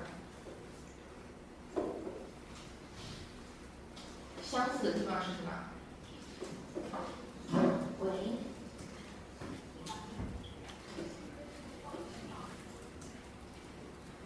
[4.42, 5.49] 相似的地方是什么？
[8.01, 8.11] 喂，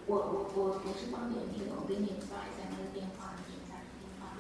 [0.06, 4.34] 我我我我是方便那个，我给你发一下那个电话，你留下电话。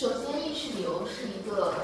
[0.00, 1.74] 首先，意识流是一个，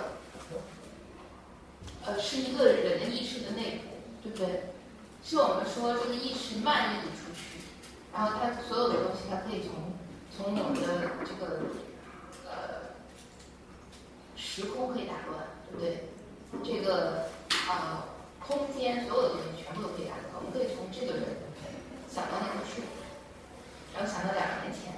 [2.02, 3.90] 呃，是一个人的意识的内部，
[4.22, 4.72] 对不对？
[5.22, 7.60] 是我们说这个意识慢溢出去，
[8.14, 9.92] 然后它所有的东西，它可以从
[10.34, 11.60] 从我们的这个
[12.46, 12.96] 呃
[14.34, 16.08] 时空可以打乱，对不对？
[16.64, 17.28] 这个
[17.68, 18.06] 啊
[18.40, 20.40] 空间所有的东西全部都可以打乱。
[20.40, 21.36] 我们可以从这个人
[22.08, 22.80] 想到那棵树，
[23.92, 24.96] 然后想到两年前。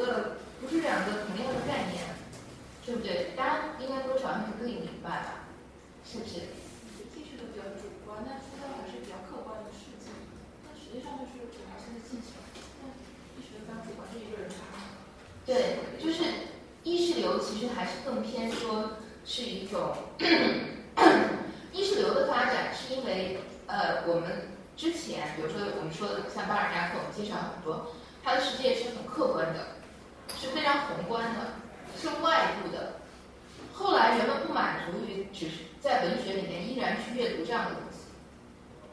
[0.00, 2.04] 个不是两个同样的概念，
[2.84, 3.32] 对不对？
[3.36, 5.44] 大家应该多少还是可以明白吧？
[6.10, 6.42] 是不是？
[7.14, 10.10] 意识的比较主观，但复调还是比较客观的事情。
[10.66, 12.34] 但实际上就是主要是进行，
[12.82, 12.90] 那
[13.38, 14.74] 意识的非常主观，是一个人他。
[15.46, 16.50] 对，就是
[16.82, 19.94] 意识流其实还是更偏说是一种
[21.72, 23.38] 意识流的发展，是因为
[23.68, 27.86] 呃我们之前比如说我们说的像巴尔扎克，我们介绍很多。
[28.24, 29.78] 他的世界是很客观的，
[30.36, 31.54] 是非常宏观的，
[31.96, 32.98] 是外部的。
[33.72, 37.98] 后来人们不满足于只是在文学里面依然去阅读这样的东西，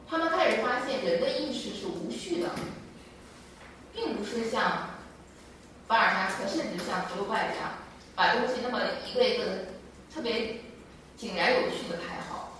[0.08, 2.48] 他们开始发现人的意识是无序的，
[3.94, 4.88] 并不是像
[5.86, 7.72] 巴尔扎克甚至像福楼拜这样
[8.14, 9.66] 把东西那么一个一个
[10.12, 10.56] 特别
[11.16, 12.58] 井然有序的排好。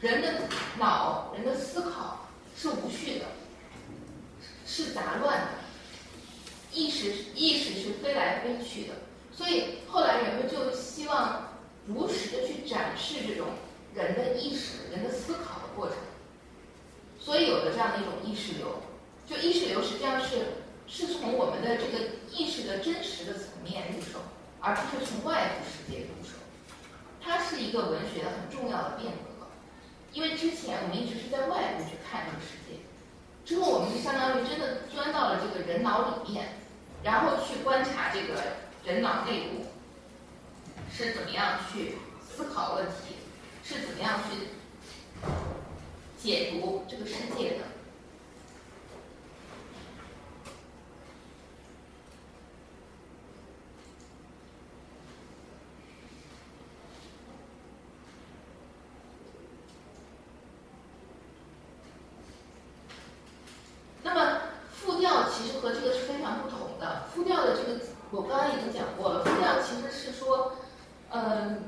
[0.00, 0.42] 人的
[0.78, 3.26] 脑、人的思考是无序的，
[4.66, 5.46] 是杂乱的。
[6.72, 8.94] 意识意识是飞来飞去的，
[9.32, 11.48] 所以后来人们就希望
[11.84, 13.48] 如实的去展示这种
[13.94, 15.96] 人的意识、人的思考的过程，
[17.18, 18.82] 所以有了这样的一种意识流。
[19.26, 21.98] 就意识流实际上是是从我们的这个
[22.30, 24.18] 意识的真实的层面入手，
[24.60, 26.34] 而不是从外部世界入手。
[27.22, 29.46] 它是一个文学的很重要的变革，
[30.12, 32.80] 因为之前我们一直是在外部去看这个世界，
[33.44, 36.48] 之后我们就相当于真的钻到了这个人脑里面。
[37.02, 38.34] 然后去观察这个
[38.84, 39.64] 人脑内部
[40.92, 41.94] 是怎么样去
[42.28, 43.14] 思考问题，
[43.72, 44.48] 是怎么样去
[46.20, 47.58] 解读这个世界的。
[64.02, 64.40] 那么
[64.72, 67.04] 复调其实和这个是非常不同的。
[67.14, 67.78] 复调的这个，
[68.10, 69.24] 我刚刚已经讲过了。
[69.24, 70.56] 复调其实是说，
[71.10, 71.62] 嗯，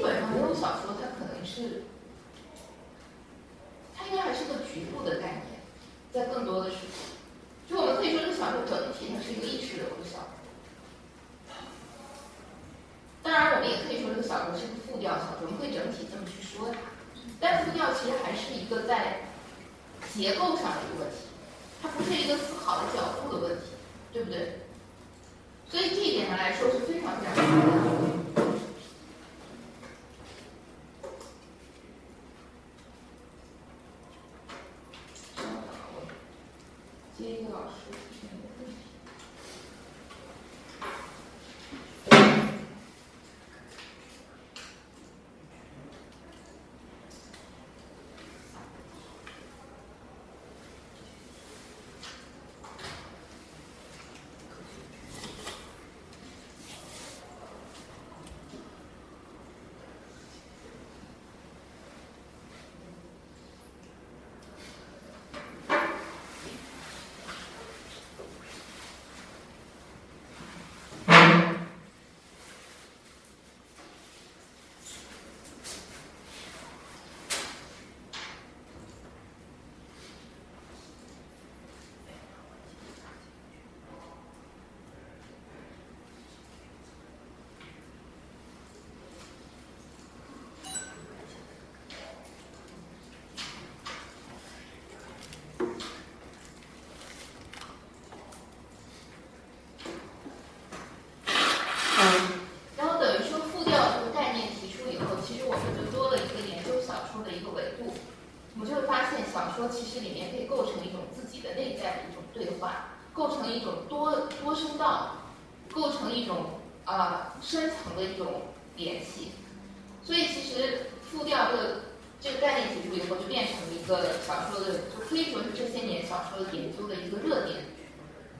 [0.00, 1.82] 本上没有小说，它可能是，
[3.96, 5.58] 它应该还是个局部的概念，
[6.12, 7.18] 在更多的时候，
[7.68, 10.30] 就我们可以说这个小说整体它是一个意识流的小说。
[13.24, 16.78] 当然，我们也可以说这个小说是个复调小说，我们可以整体这么去说它。
[17.40, 19.26] 但复调其实还是一个在
[20.14, 21.26] 结构上的一个问题，
[21.82, 23.74] 它不是一个思考的角度的问题。
[24.10, 24.60] 对不对？
[25.68, 27.97] 所以这一点上来说是非常非常重要的。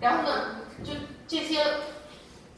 [0.01, 0.93] 然后呢，就
[1.27, 1.65] 这些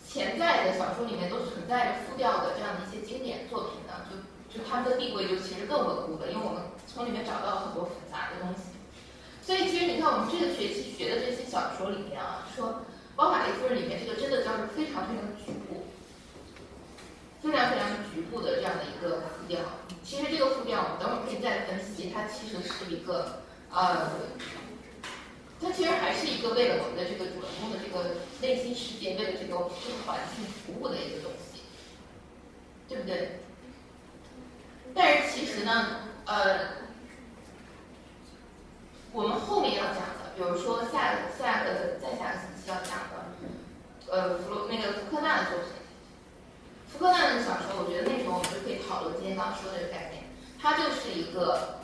[0.06, 6.62] 潜在的小说里面都存在着复调的这样的一些经典作品呢，就就他们的地位就其实更稳固的，因为我们。
[6.92, 8.74] 从里面找到了很多复杂的东西，
[9.46, 12.66] 所以其实你看我们这个学期学的这些小说里面啊，说
[13.14, 15.86] 《包法利夫人》里面这个真的叫是非常非常局部，
[17.40, 19.60] 非常非常局部的这样的一个复调。
[20.02, 24.10] 其实这个复调我们等会儿可以再分析，它其实是一个呃，
[25.60, 31.62] 它其实还是一个为了我们的这个主人公的这个内心世界，为了这个这个环境服务的一个东西，
[32.88, 33.40] 对不对？
[34.94, 36.80] 但是其实呢，呃。
[39.12, 43.26] 我们后面要讲的，比如说下下个再下个星期要讲的，
[44.08, 45.66] 呃弗洛那个福克纳的作品。
[46.86, 50.22] 福克纳的小说，我觉得那时候我们就可以讨论今天刚说的这个概念，
[50.62, 51.80] 它就是一个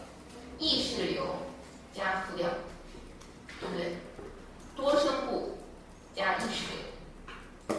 [0.60, 1.26] 意识流
[1.92, 2.48] 加复调，
[3.60, 3.96] 对不对？
[4.76, 5.58] 多声部
[6.14, 7.78] 加意识流。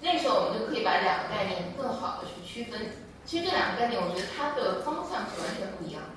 [0.00, 2.92] 那时候我们就可以把两个概念更好的去区分。
[3.24, 6.08] 其实这两个概念，我觉得它的方向是完全不一样的。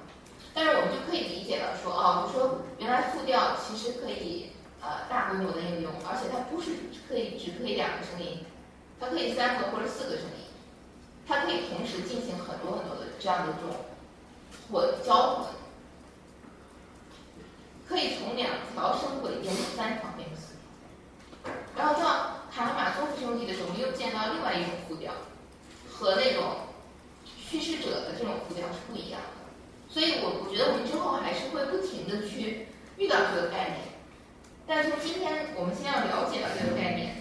[0.53, 6.71] 但是我们就可以理解到说，哦，就说原来复调其实可以呃大规模的应用，而且它不是
[7.07, 8.45] 可以只可以两个声音，
[8.99, 10.51] 它可以三个或者四个声音，
[11.27, 13.75] 它可以同时进行很多很多的这样的这种
[14.71, 15.47] 混交混，
[17.91, 20.55] 可以从两条声轨变成三条变成四
[21.43, 21.51] 条。
[21.75, 25.11] 然后到卡拉马托夫兄弟的时候，我们又见到另外一种复调，
[25.91, 26.55] 和那种
[27.27, 29.43] 叙事者的这种复调是不一样的。
[29.89, 33.79] 所以我我觉得我们之后还是会不停的去遇到这个概念，
[34.65, 37.20] 但是从今天我们先要了解到这个概念。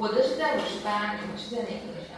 [0.00, 1.76] 我的是在五十八，你们是在哪个
[2.08, 2.16] 上？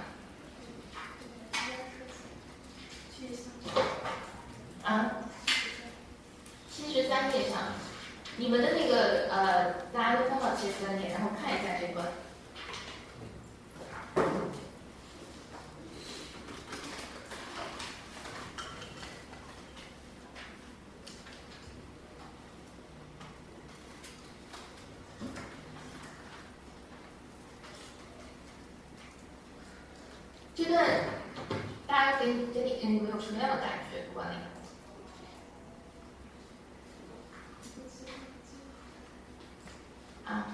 [4.85, 5.11] 啊，
[6.71, 7.73] 七十三页上，
[8.37, 12.07] 你们的那个呃，大家都翻到七十三页，然后看一下这段。
[30.53, 30.85] 这段
[31.87, 34.03] 大家给给你你们有什么样的感觉？
[34.09, 34.41] 不管哪个。
[40.33, 40.47] 啊，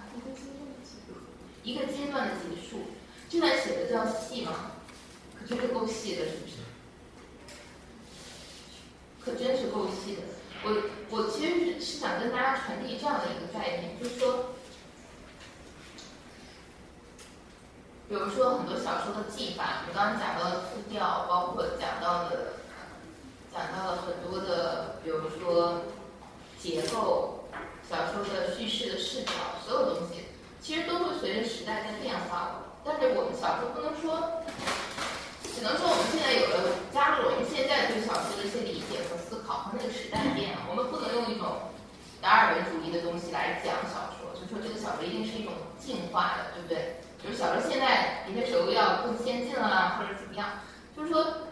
[1.63, 2.83] 一个阶段的结束。
[3.29, 4.73] 这段写的叫细吗？
[5.39, 6.53] 可真是够细的，是不是？
[9.21, 10.23] 可真是够细的。
[10.63, 10.73] 我
[11.11, 14.55] 我其实是是想跟大家传递这样的一个概念，就是说，
[18.09, 22.55] 比如说很多小说的技法，我刚刚讲到的复调，包括讲到的
[23.53, 25.83] 讲到了很多的，比如说
[26.59, 27.49] 结构，
[27.91, 29.33] 小说的叙事的视角，
[29.67, 30.25] 所有东西
[30.63, 32.63] 其实都会随着时代在变化。
[32.89, 34.43] 但是我们小时候不能说，
[35.43, 41.75] 只能说我们现在有了加入了我们现在对小说的一些理解和思考和那个时代变了，我们不能用一种
[42.23, 45.51] 达尔文主义的东西来讲小说，就说这个小说一定是一种
[45.83, 47.03] 进化的，对不对？
[47.19, 50.63] 就是小说现在有些时候要更先进了，或者怎么样，
[50.95, 51.51] 就是说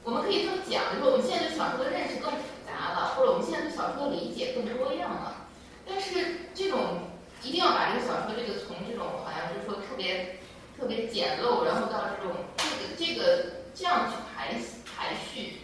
[0.00, 5.44] 我们可以这么讲，就是我们现在对小说的认识更复杂了，或者我们现在对小说的理解更多样了。
[5.84, 7.12] 但是这种
[7.44, 10.40] 一定要把这个小说这个从这种好像就是说特别。
[10.76, 15.60] 特别简陋，然后到这种这个这个这样去排排序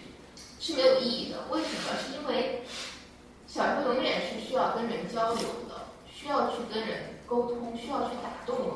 [0.60, 1.38] 是没有意义的。
[1.50, 1.98] 为什么？
[1.98, 2.62] 是因为
[3.48, 8.74] 小说永远是需要跟人交流的，需要去跟人沟通，需要去打动人。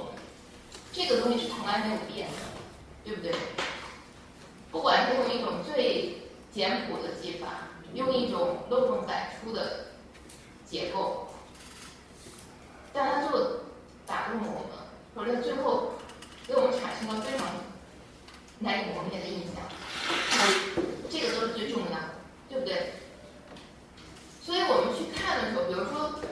[0.92, 2.34] 这个东西是从来没有变的，
[3.04, 3.32] 对不对？
[4.70, 6.18] 不管是用一种最
[6.52, 9.86] 简朴的技法，用一种漏洞百出的
[10.66, 11.28] 结构，
[12.92, 13.60] 但它就
[14.06, 14.70] 打动了我们，
[15.14, 15.92] 或者最后。
[16.46, 17.46] 给我们产生了非常
[18.58, 19.64] 难以磨灭的印象，
[21.08, 21.96] 这个都是最重要的，
[22.50, 22.92] 对不对？
[24.44, 26.20] 所以我们去看的时候，比如说《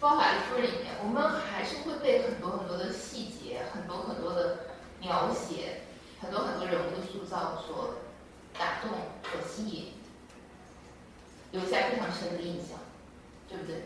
[0.00, 4.66] 包法利夫人》里面，我们还是会被很多很多的细节、很多很多的
[5.00, 5.82] 描写、
[6.20, 7.94] 很多很多人物的塑造所
[8.58, 8.90] 打动、
[9.30, 9.92] 所吸引，
[11.52, 12.76] 留下非常深的印象，
[13.48, 13.76] 对不对？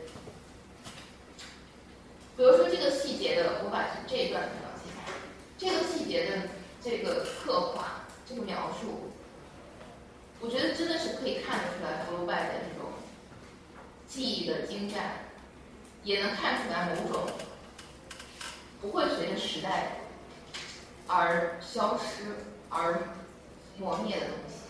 [2.38, 5.12] 比如说这个细节的，我把这一段给它记下来。
[5.58, 6.48] 这个细节的
[6.80, 9.12] 这个刻画，这个描述，
[10.40, 12.88] 我觉得真的是可以看得出来福楼拜的这种
[14.10, 15.12] 技艺的精湛，
[16.02, 17.30] 也能看出来某种
[18.80, 19.98] 不会随着时代
[21.06, 22.24] 而消失
[22.68, 23.00] 而
[23.78, 24.64] 磨灭的东西。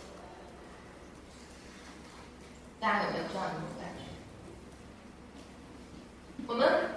[2.78, 4.04] 大家有没有这样一种感觉？
[6.46, 6.90] 我们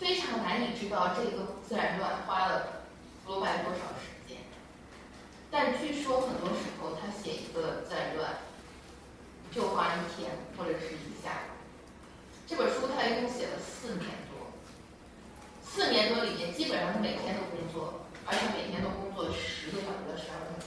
[0.00, 2.74] 非常难以知道这个自然段花了。
[3.24, 4.38] 罗白多少时间？
[5.48, 8.36] 但据说很多时候他写一个自然段
[9.52, 11.30] 就花一天或者是一下。
[12.48, 14.48] 这本书他一共写了四年多，
[15.62, 20.66] 四年多里面基本上是每天都工作，而且每天都工作十个小时到十二个小时，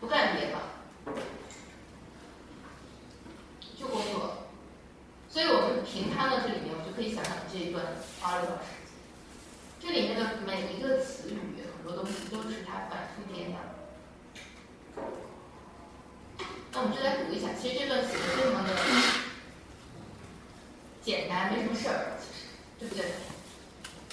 [0.00, 0.58] 不干别的，
[3.78, 4.48] 就工作。
[5.30, 7.84] 所以我们平摊到这里面，我就可以想想这一段
[8.20, 8.90] 花了多少时间。
[9.78, 13.60] 这里面的每一个词语，很多东西都是他反复掂量。
[16.72, 18.74] 那我们就来读一下，其实这段写的非常的
[21.06, 22.46] 简单，没什么事儿，其实，
[22.80, 23.04] 对不对？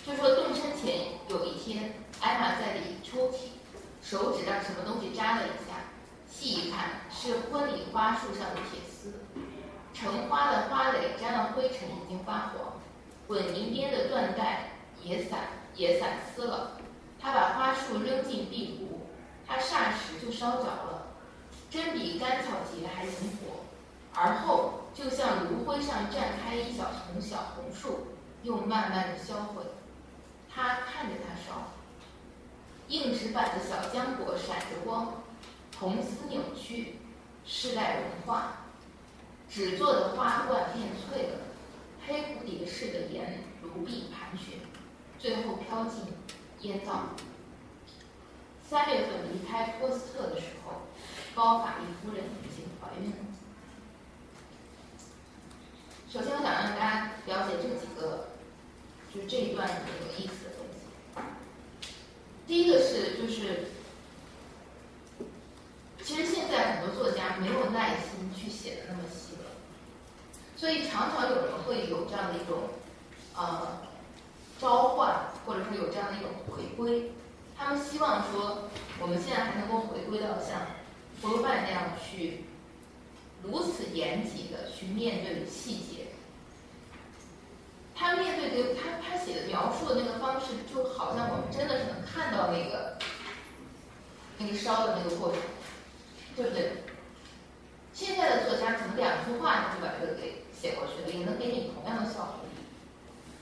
[0.05, 3.49] 就说动身前有一天，艾玛在理抽屉，
[4.03, 5.89] 手指让什么东西扎了一下，
[6.29, 9.25] 细一看是婚礼花束上的铁丝，
[9.91, 12.79] 成花的花蕾沾了灰尘，已经发黄，
[13.25, 14.69] 滚银边的缎带。
[15.01, 15.39] 也散
[15.75, 16.77] 也散丝了，
[17.19, 19.01] 他把花束扔进壁炉，
[19.45, 21.07] 他霎时就烧着了，
[21.69, 23.65] 真比干草节还引火。
[24.13, 28.07] 而后就像炉灰上绽开一小丛小红树，
[28.43, 29.63] 又慢慢的销毁。
[30.53, 31.71] 他看着它烧，
[32.89, 35.23] 硬纸板的小浆果闪着光，
[35.71, 36.99] 铜丝扭曲，
[37.43, 38.57] 世代融化，
[39.49, 41.39] 纸做的花冠变脆了，
[42.05, 44.59] 黑蝴蝶似的沿炉壁盘旋。
[45.17, 46.03] 最后飘进
[46.61, 47.05] 烟道。
[48.61, 50.81] 三月份离开波斯特的时候，
[51.33, 53.32] 高法利夫人已经怀孕了。
[56.13, 58.27] 首先，我想让大家了解这几个，
[59.11, 61.23] 就是这一段有意思的东西。
[62.45, 63.69] 第一个是，就是
[66.03, 69.49] 其实现在很多作家没有耐心去写的那么细了，
[70.55, 72.69] 所以常常有人会有这样的一种，
[73.35, 73.81] 呃。
[74.61, 77.11] 召唤，或者说有这样的一种回归，
[77.57, 78.69] 他们希望说，
[79.01, 80.61] 我们现在还能够回归到像
[81.19, 82.45] 福楼拜那样去
[83.41, 86.02] 如此严谨的去面对细节。
[88.03, 88.17] 他。
[88.17, 92.97] 面对的他他写的描述的那个方式，就好像我们真的是能看到那个
[94.37, 95.39] 那个烧的那个过程，
[96.35, 96.83] 对不对？
[97.93, 102.43] 现在的作家可能两句话就把这个给写过去了，也能给你同样的效果。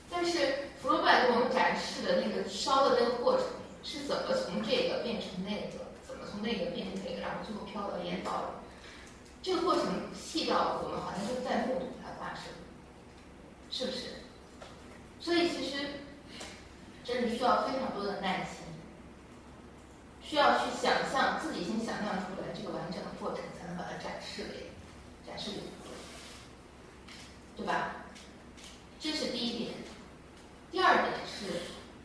[0.08, 3.46] 但是福楼拜给我们展示的那个烧的那个过程，
[3.82, 8.46] 是怎么从这个变成那个，怎么从那个变成这个，然后最后飘到烟道里，
[9.42, 12.44] 这个过程细到我们好像就在目睹它发生，
[13.68, 14.21] 是不是？
[15.22, 15.86] 所以其实
[17.04, 18.66] 真的需要非常多的耐心，
[20.20, 24.72] 需要去想象自己先想象出来这个完整的过程，才能把它展示给
[25.24, 25.60] 展示给
[27.56, 28.04] 对吧？
[28.98, 29.74] 这是第一点。
[30.72, 31.46] 第二点是，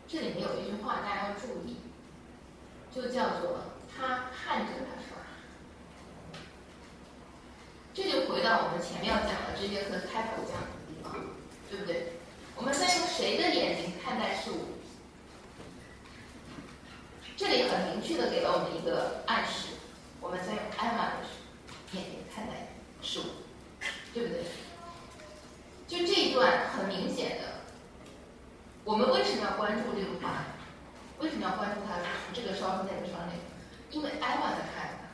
[0.08, 1.78] 这里面有一句话大家要注意，
[2.94, 3.62] 就叫做
[3.96, 5.18] “他看着他刷”。
[7.96, 11.14] 这就回到我们前面要讲的这节课开头讲的地方，
[11.70, 12.17] 对不对？
[12.58, 14.78] 我们在用谁的眼睛看待事物？
[17.38, 19.76] 这里很明确的给了我们一个暗示，
[20.20, 21.14] 我们在用艾玛的
[21.92, 22.70] 眼睛看待
[23.02, 23.24] 事物，
[24.12, 24.44] 对不对？
[25.88, 27.44] 就这一段很明显的。
[28.84, 30.46] 我们为什么要关注这个画？
[31.20, 32.00] 为什么要关注它？
[32.34, 33.40] 这个烧成那个烧那个？
[33.92, 35.06] 因为艾玛在看着他。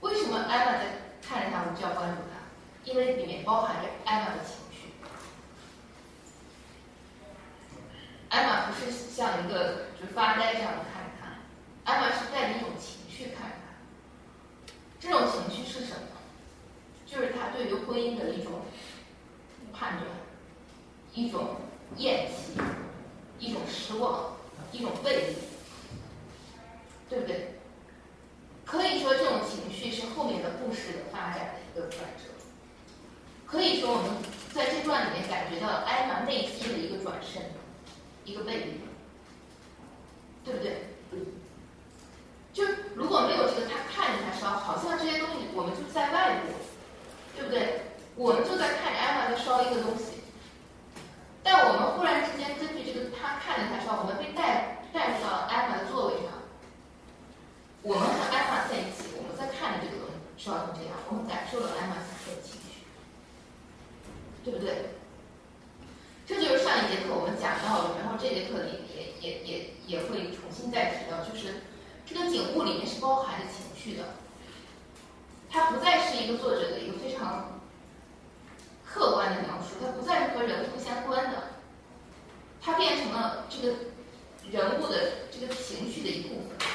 [0.00, 0.84] 为什么艾玛在
[1.22, 1.62] 看着他？
[1.62, 4.94] 我们就要关注他，因为里面包含着艾玛的情绪。
[8.30, 14.72] 艾玛不是像一个就发呆这样看着他，艾玛是带着一种情绪看着他。
[14.98, 16.00] 这种情绪是什么？
[17.06, 18.62] 就是他对于婚姻的一种
[19.72, 20.08] 判断，
[21.12, 21.56] 一种。
[21.96, 22.52] 厌弃，
[23.40, 24.36] 一种失望，
[24.70, 25.34] 一种背离，
[27.08, 27.58] 对不对？
[28.64, 32.30] 可以说这种情绪是后面的故事的发展的一个转折。
[33.44, 34.12] 可以说我们
[34.54, 37.42] 在这段里面感觉到艾玛内心的一个转身，
[38.24, 38.80] 一个背离，
[40.44, 40.86] 对不对？
[42.52, 42.64] 就
[42.94, 46.52] 如果没有这个，他看着他烧，好像这些东西我们就在外部，
[47.36, 47.82] 对不对？
[48.16, 50.20] 我们就在看着艾玛在烧一个东西。
[51.42, 56.32] 但我们忽然之间根据这个，他看着他烧，我们被带带入到了艾玛的座位上，
[57.82, 62.82] 我们和艾玛在一起，我们在看着这个东西烧成这样，我们感受了艾玛享受的情绪，
[64.44, 64.90] 对不对？
[66.30, 71.66] 这就是上一节课我们讲到的，然后这节课里也也也也会重新再提到，就是
[72.06, 74.14] 这个景物里面是包含着情绪的，
[75.50, 77.58] 它不再是一个作者的一个非常。
[78.86, 81.42] 客观的描述，它不再是和人物相关的，
[82.60, 83.76] 它变成了这个
[84.50, 86.68] 人物的这个情绪的一部分。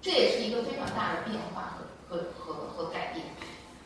[0.00, 1.76] 这也是一个非常大的变化
[2.08, 3.24] 和和和和改变。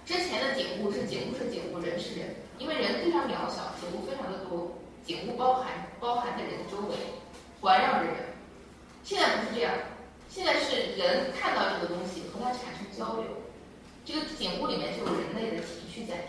[0.05, 4.71] 之前的景物是景物是景物，人是人，因为人非常渺小，景物非常的多，
[5.03, 6.95] 景物包含包含在人的周围，
[7.63, 8.17] 环绕着人。
[9.03, 9.73] 现在不是这样，
[10.29, 13.25] 现在是人看到这个东西和它产生交流。
[14.05, 16.29] 这个景物里面就有人类的情绪在，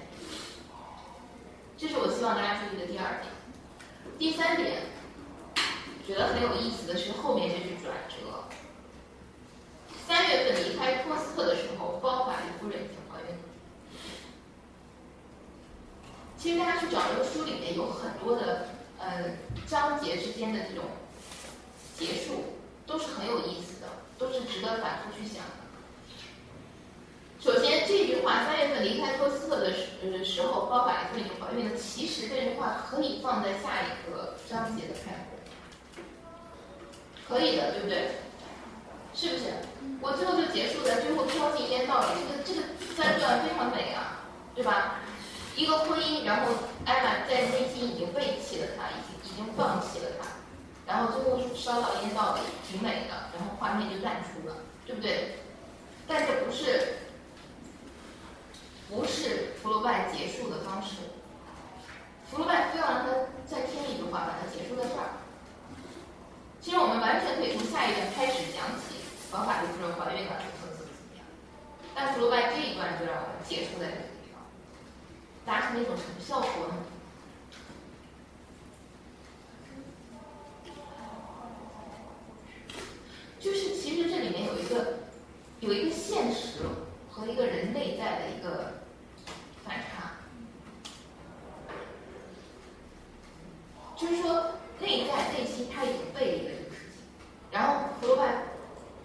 [1.78, 3.34] 这是我希望大家注意的第二点。
[4.18, 4.84] 第三点，
[6.08, 8.16] 觉得很有意思的是后面这句转折。
[10.08, 13.36] 三月份离开托斯特的时候，包法利夫人已经怀孕。
[16.42, 19.38] 其实大家去找这个书里面有很多的呃
[19.68, 20.86] 章节之间的这种
[21.96, 23.88] 结束，都是很有意思的，
[24.18, 25.52] 都是值得反复去想的。
[27.40, 31.78] 首先，这句话三月份离开托斯特的时时候，包法利夫人已经怀孕了。
[31.78, 35.38] 其实这句话可以放在下一个章节的开头，
[37.30, 38.16] 可以的，对不对？
[39.14, 39.44] 是不是？
[40.02, 42.62] 我最后就结束在最后飘进烟道里，这个这个
[42.96, 44.26] 三段非常美啊，
[44.56, 45.02] 对吧？
[45.56, 46.54] 一个婚姻，然后
[46.86, 50.28] 艾玛在内心已经背弃了他，已经已经放弃了他，
[50.86, 55.40] 然后最后烧到烟道里，挺美的，然后画面就淡出了，对不对？
[56.08, 56.98] 但这不是。
[58.94, 60.98] 不是福楼拜结束的方式，
[62.30, 63.08] 福楼拜非要让他
[63.48, 65.16] 再添一句话，把它结束在这儿。
[66.60, 69.00] 其实我们完全可以从下一段开始讲起，
[69.32, 71.24] 王法利夫人怀孕了，怎么怎么怎么样。
[71.96, 74.11] 但福楼拜这一段就让我们结束在这个地方，
[75.52, 76.76] 达成了一种什么效果呢？
[83.38, 85.00] 就是其实这里面有一个
[85.60, 86.60] 有一个现实
[87.10, 88.76] 和一个人内在的一个。
[89.64, 90.14] 反差，
[93.96, 97.04] 就是说内在内心他已经背离了这个事情，
[97.52, 98.46] 然后弗洛拜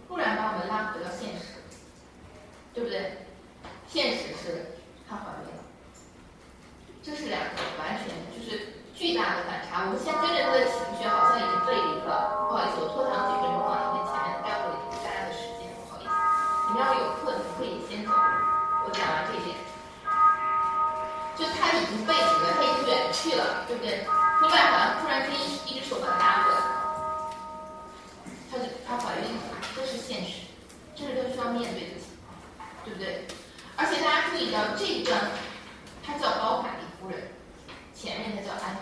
[0.09, 1.59] 突然把我们拉回到现实，
[2.73, 3.19] 对不对？
[3.87, 4.67] 现实是
[7.07, 9.87] 这是两个完全就是巨大的反差。
[9.87, 16.11] 我们先跟着他的情绪好像已经背离了不好意思我拖堂几分钟啊因为前面耽误了大家的时间不好意思。
[16.67, 19.55] 你们要有课你们可以先走我讲完这一点。
[21.39, 24.03] 就他已经背离了他已经远去了对不对？
[24.43, 26.59] 另外好像突然间一一只手把他拉过来
[28.51, 30.43] 他就他怀孕了这是现实
[30.99, 32.35] 这是他需要面对的情况
[32.83, 33.31] 对不对？
[33.79, 35.15] 而且大家注意到这一段
[36.03, 36.75] 它叫高反
[37.95, 38.81] 前面的叫安娜，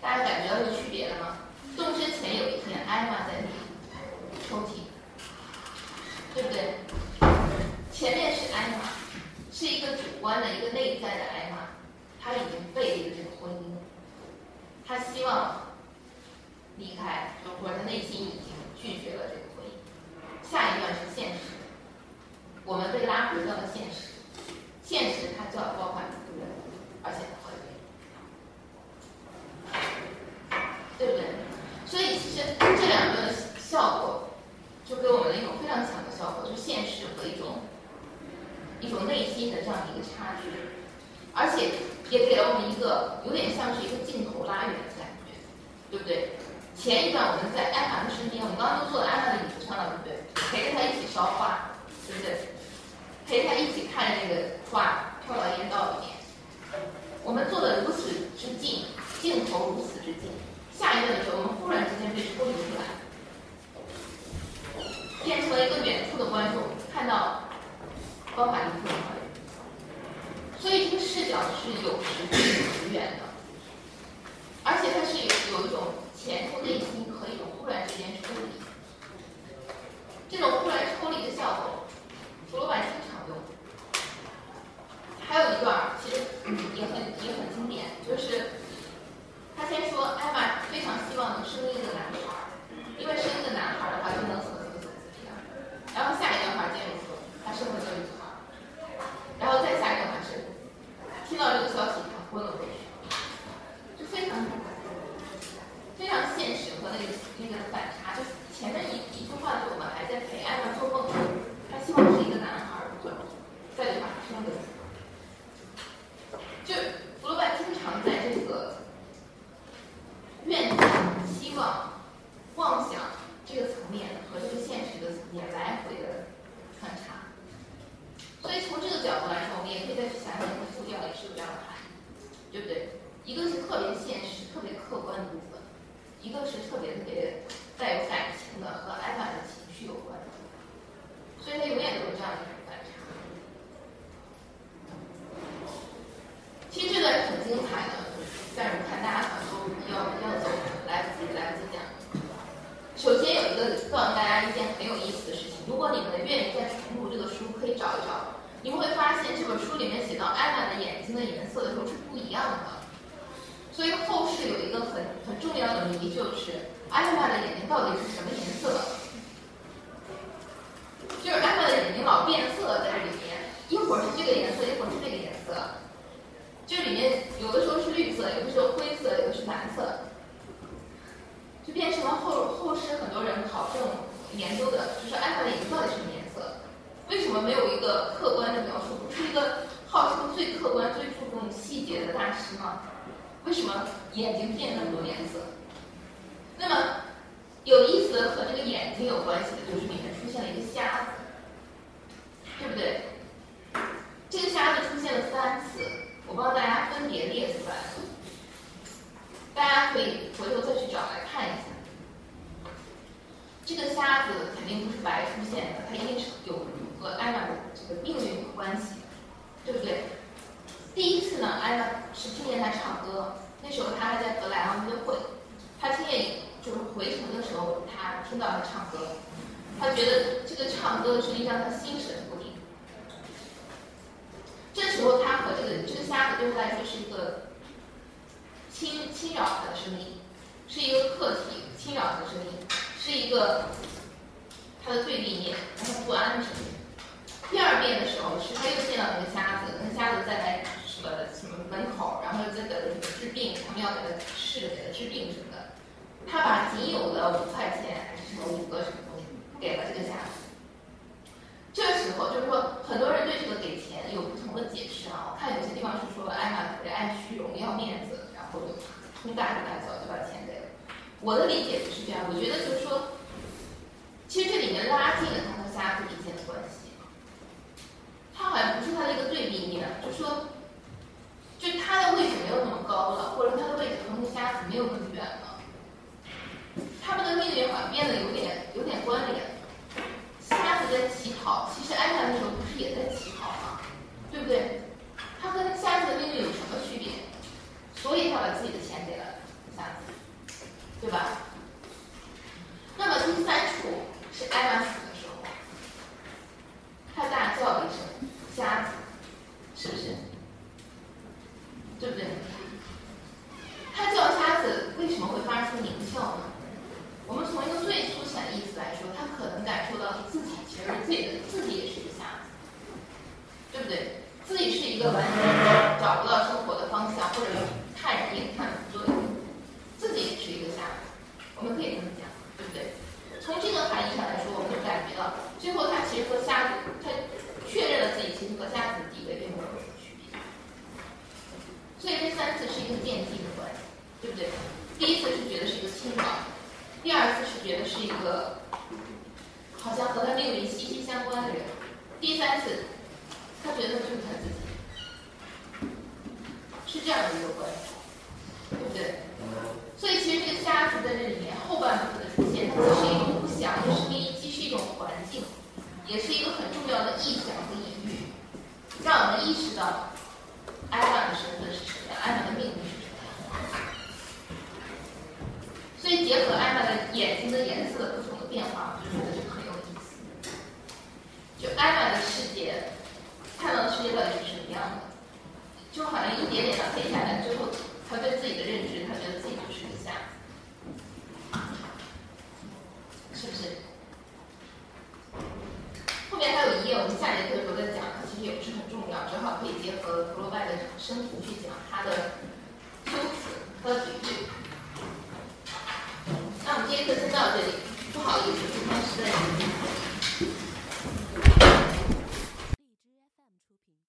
[0.00, 1.36] 大家感觉到这区别了吗？
[1.76, 2.45] 动身前有。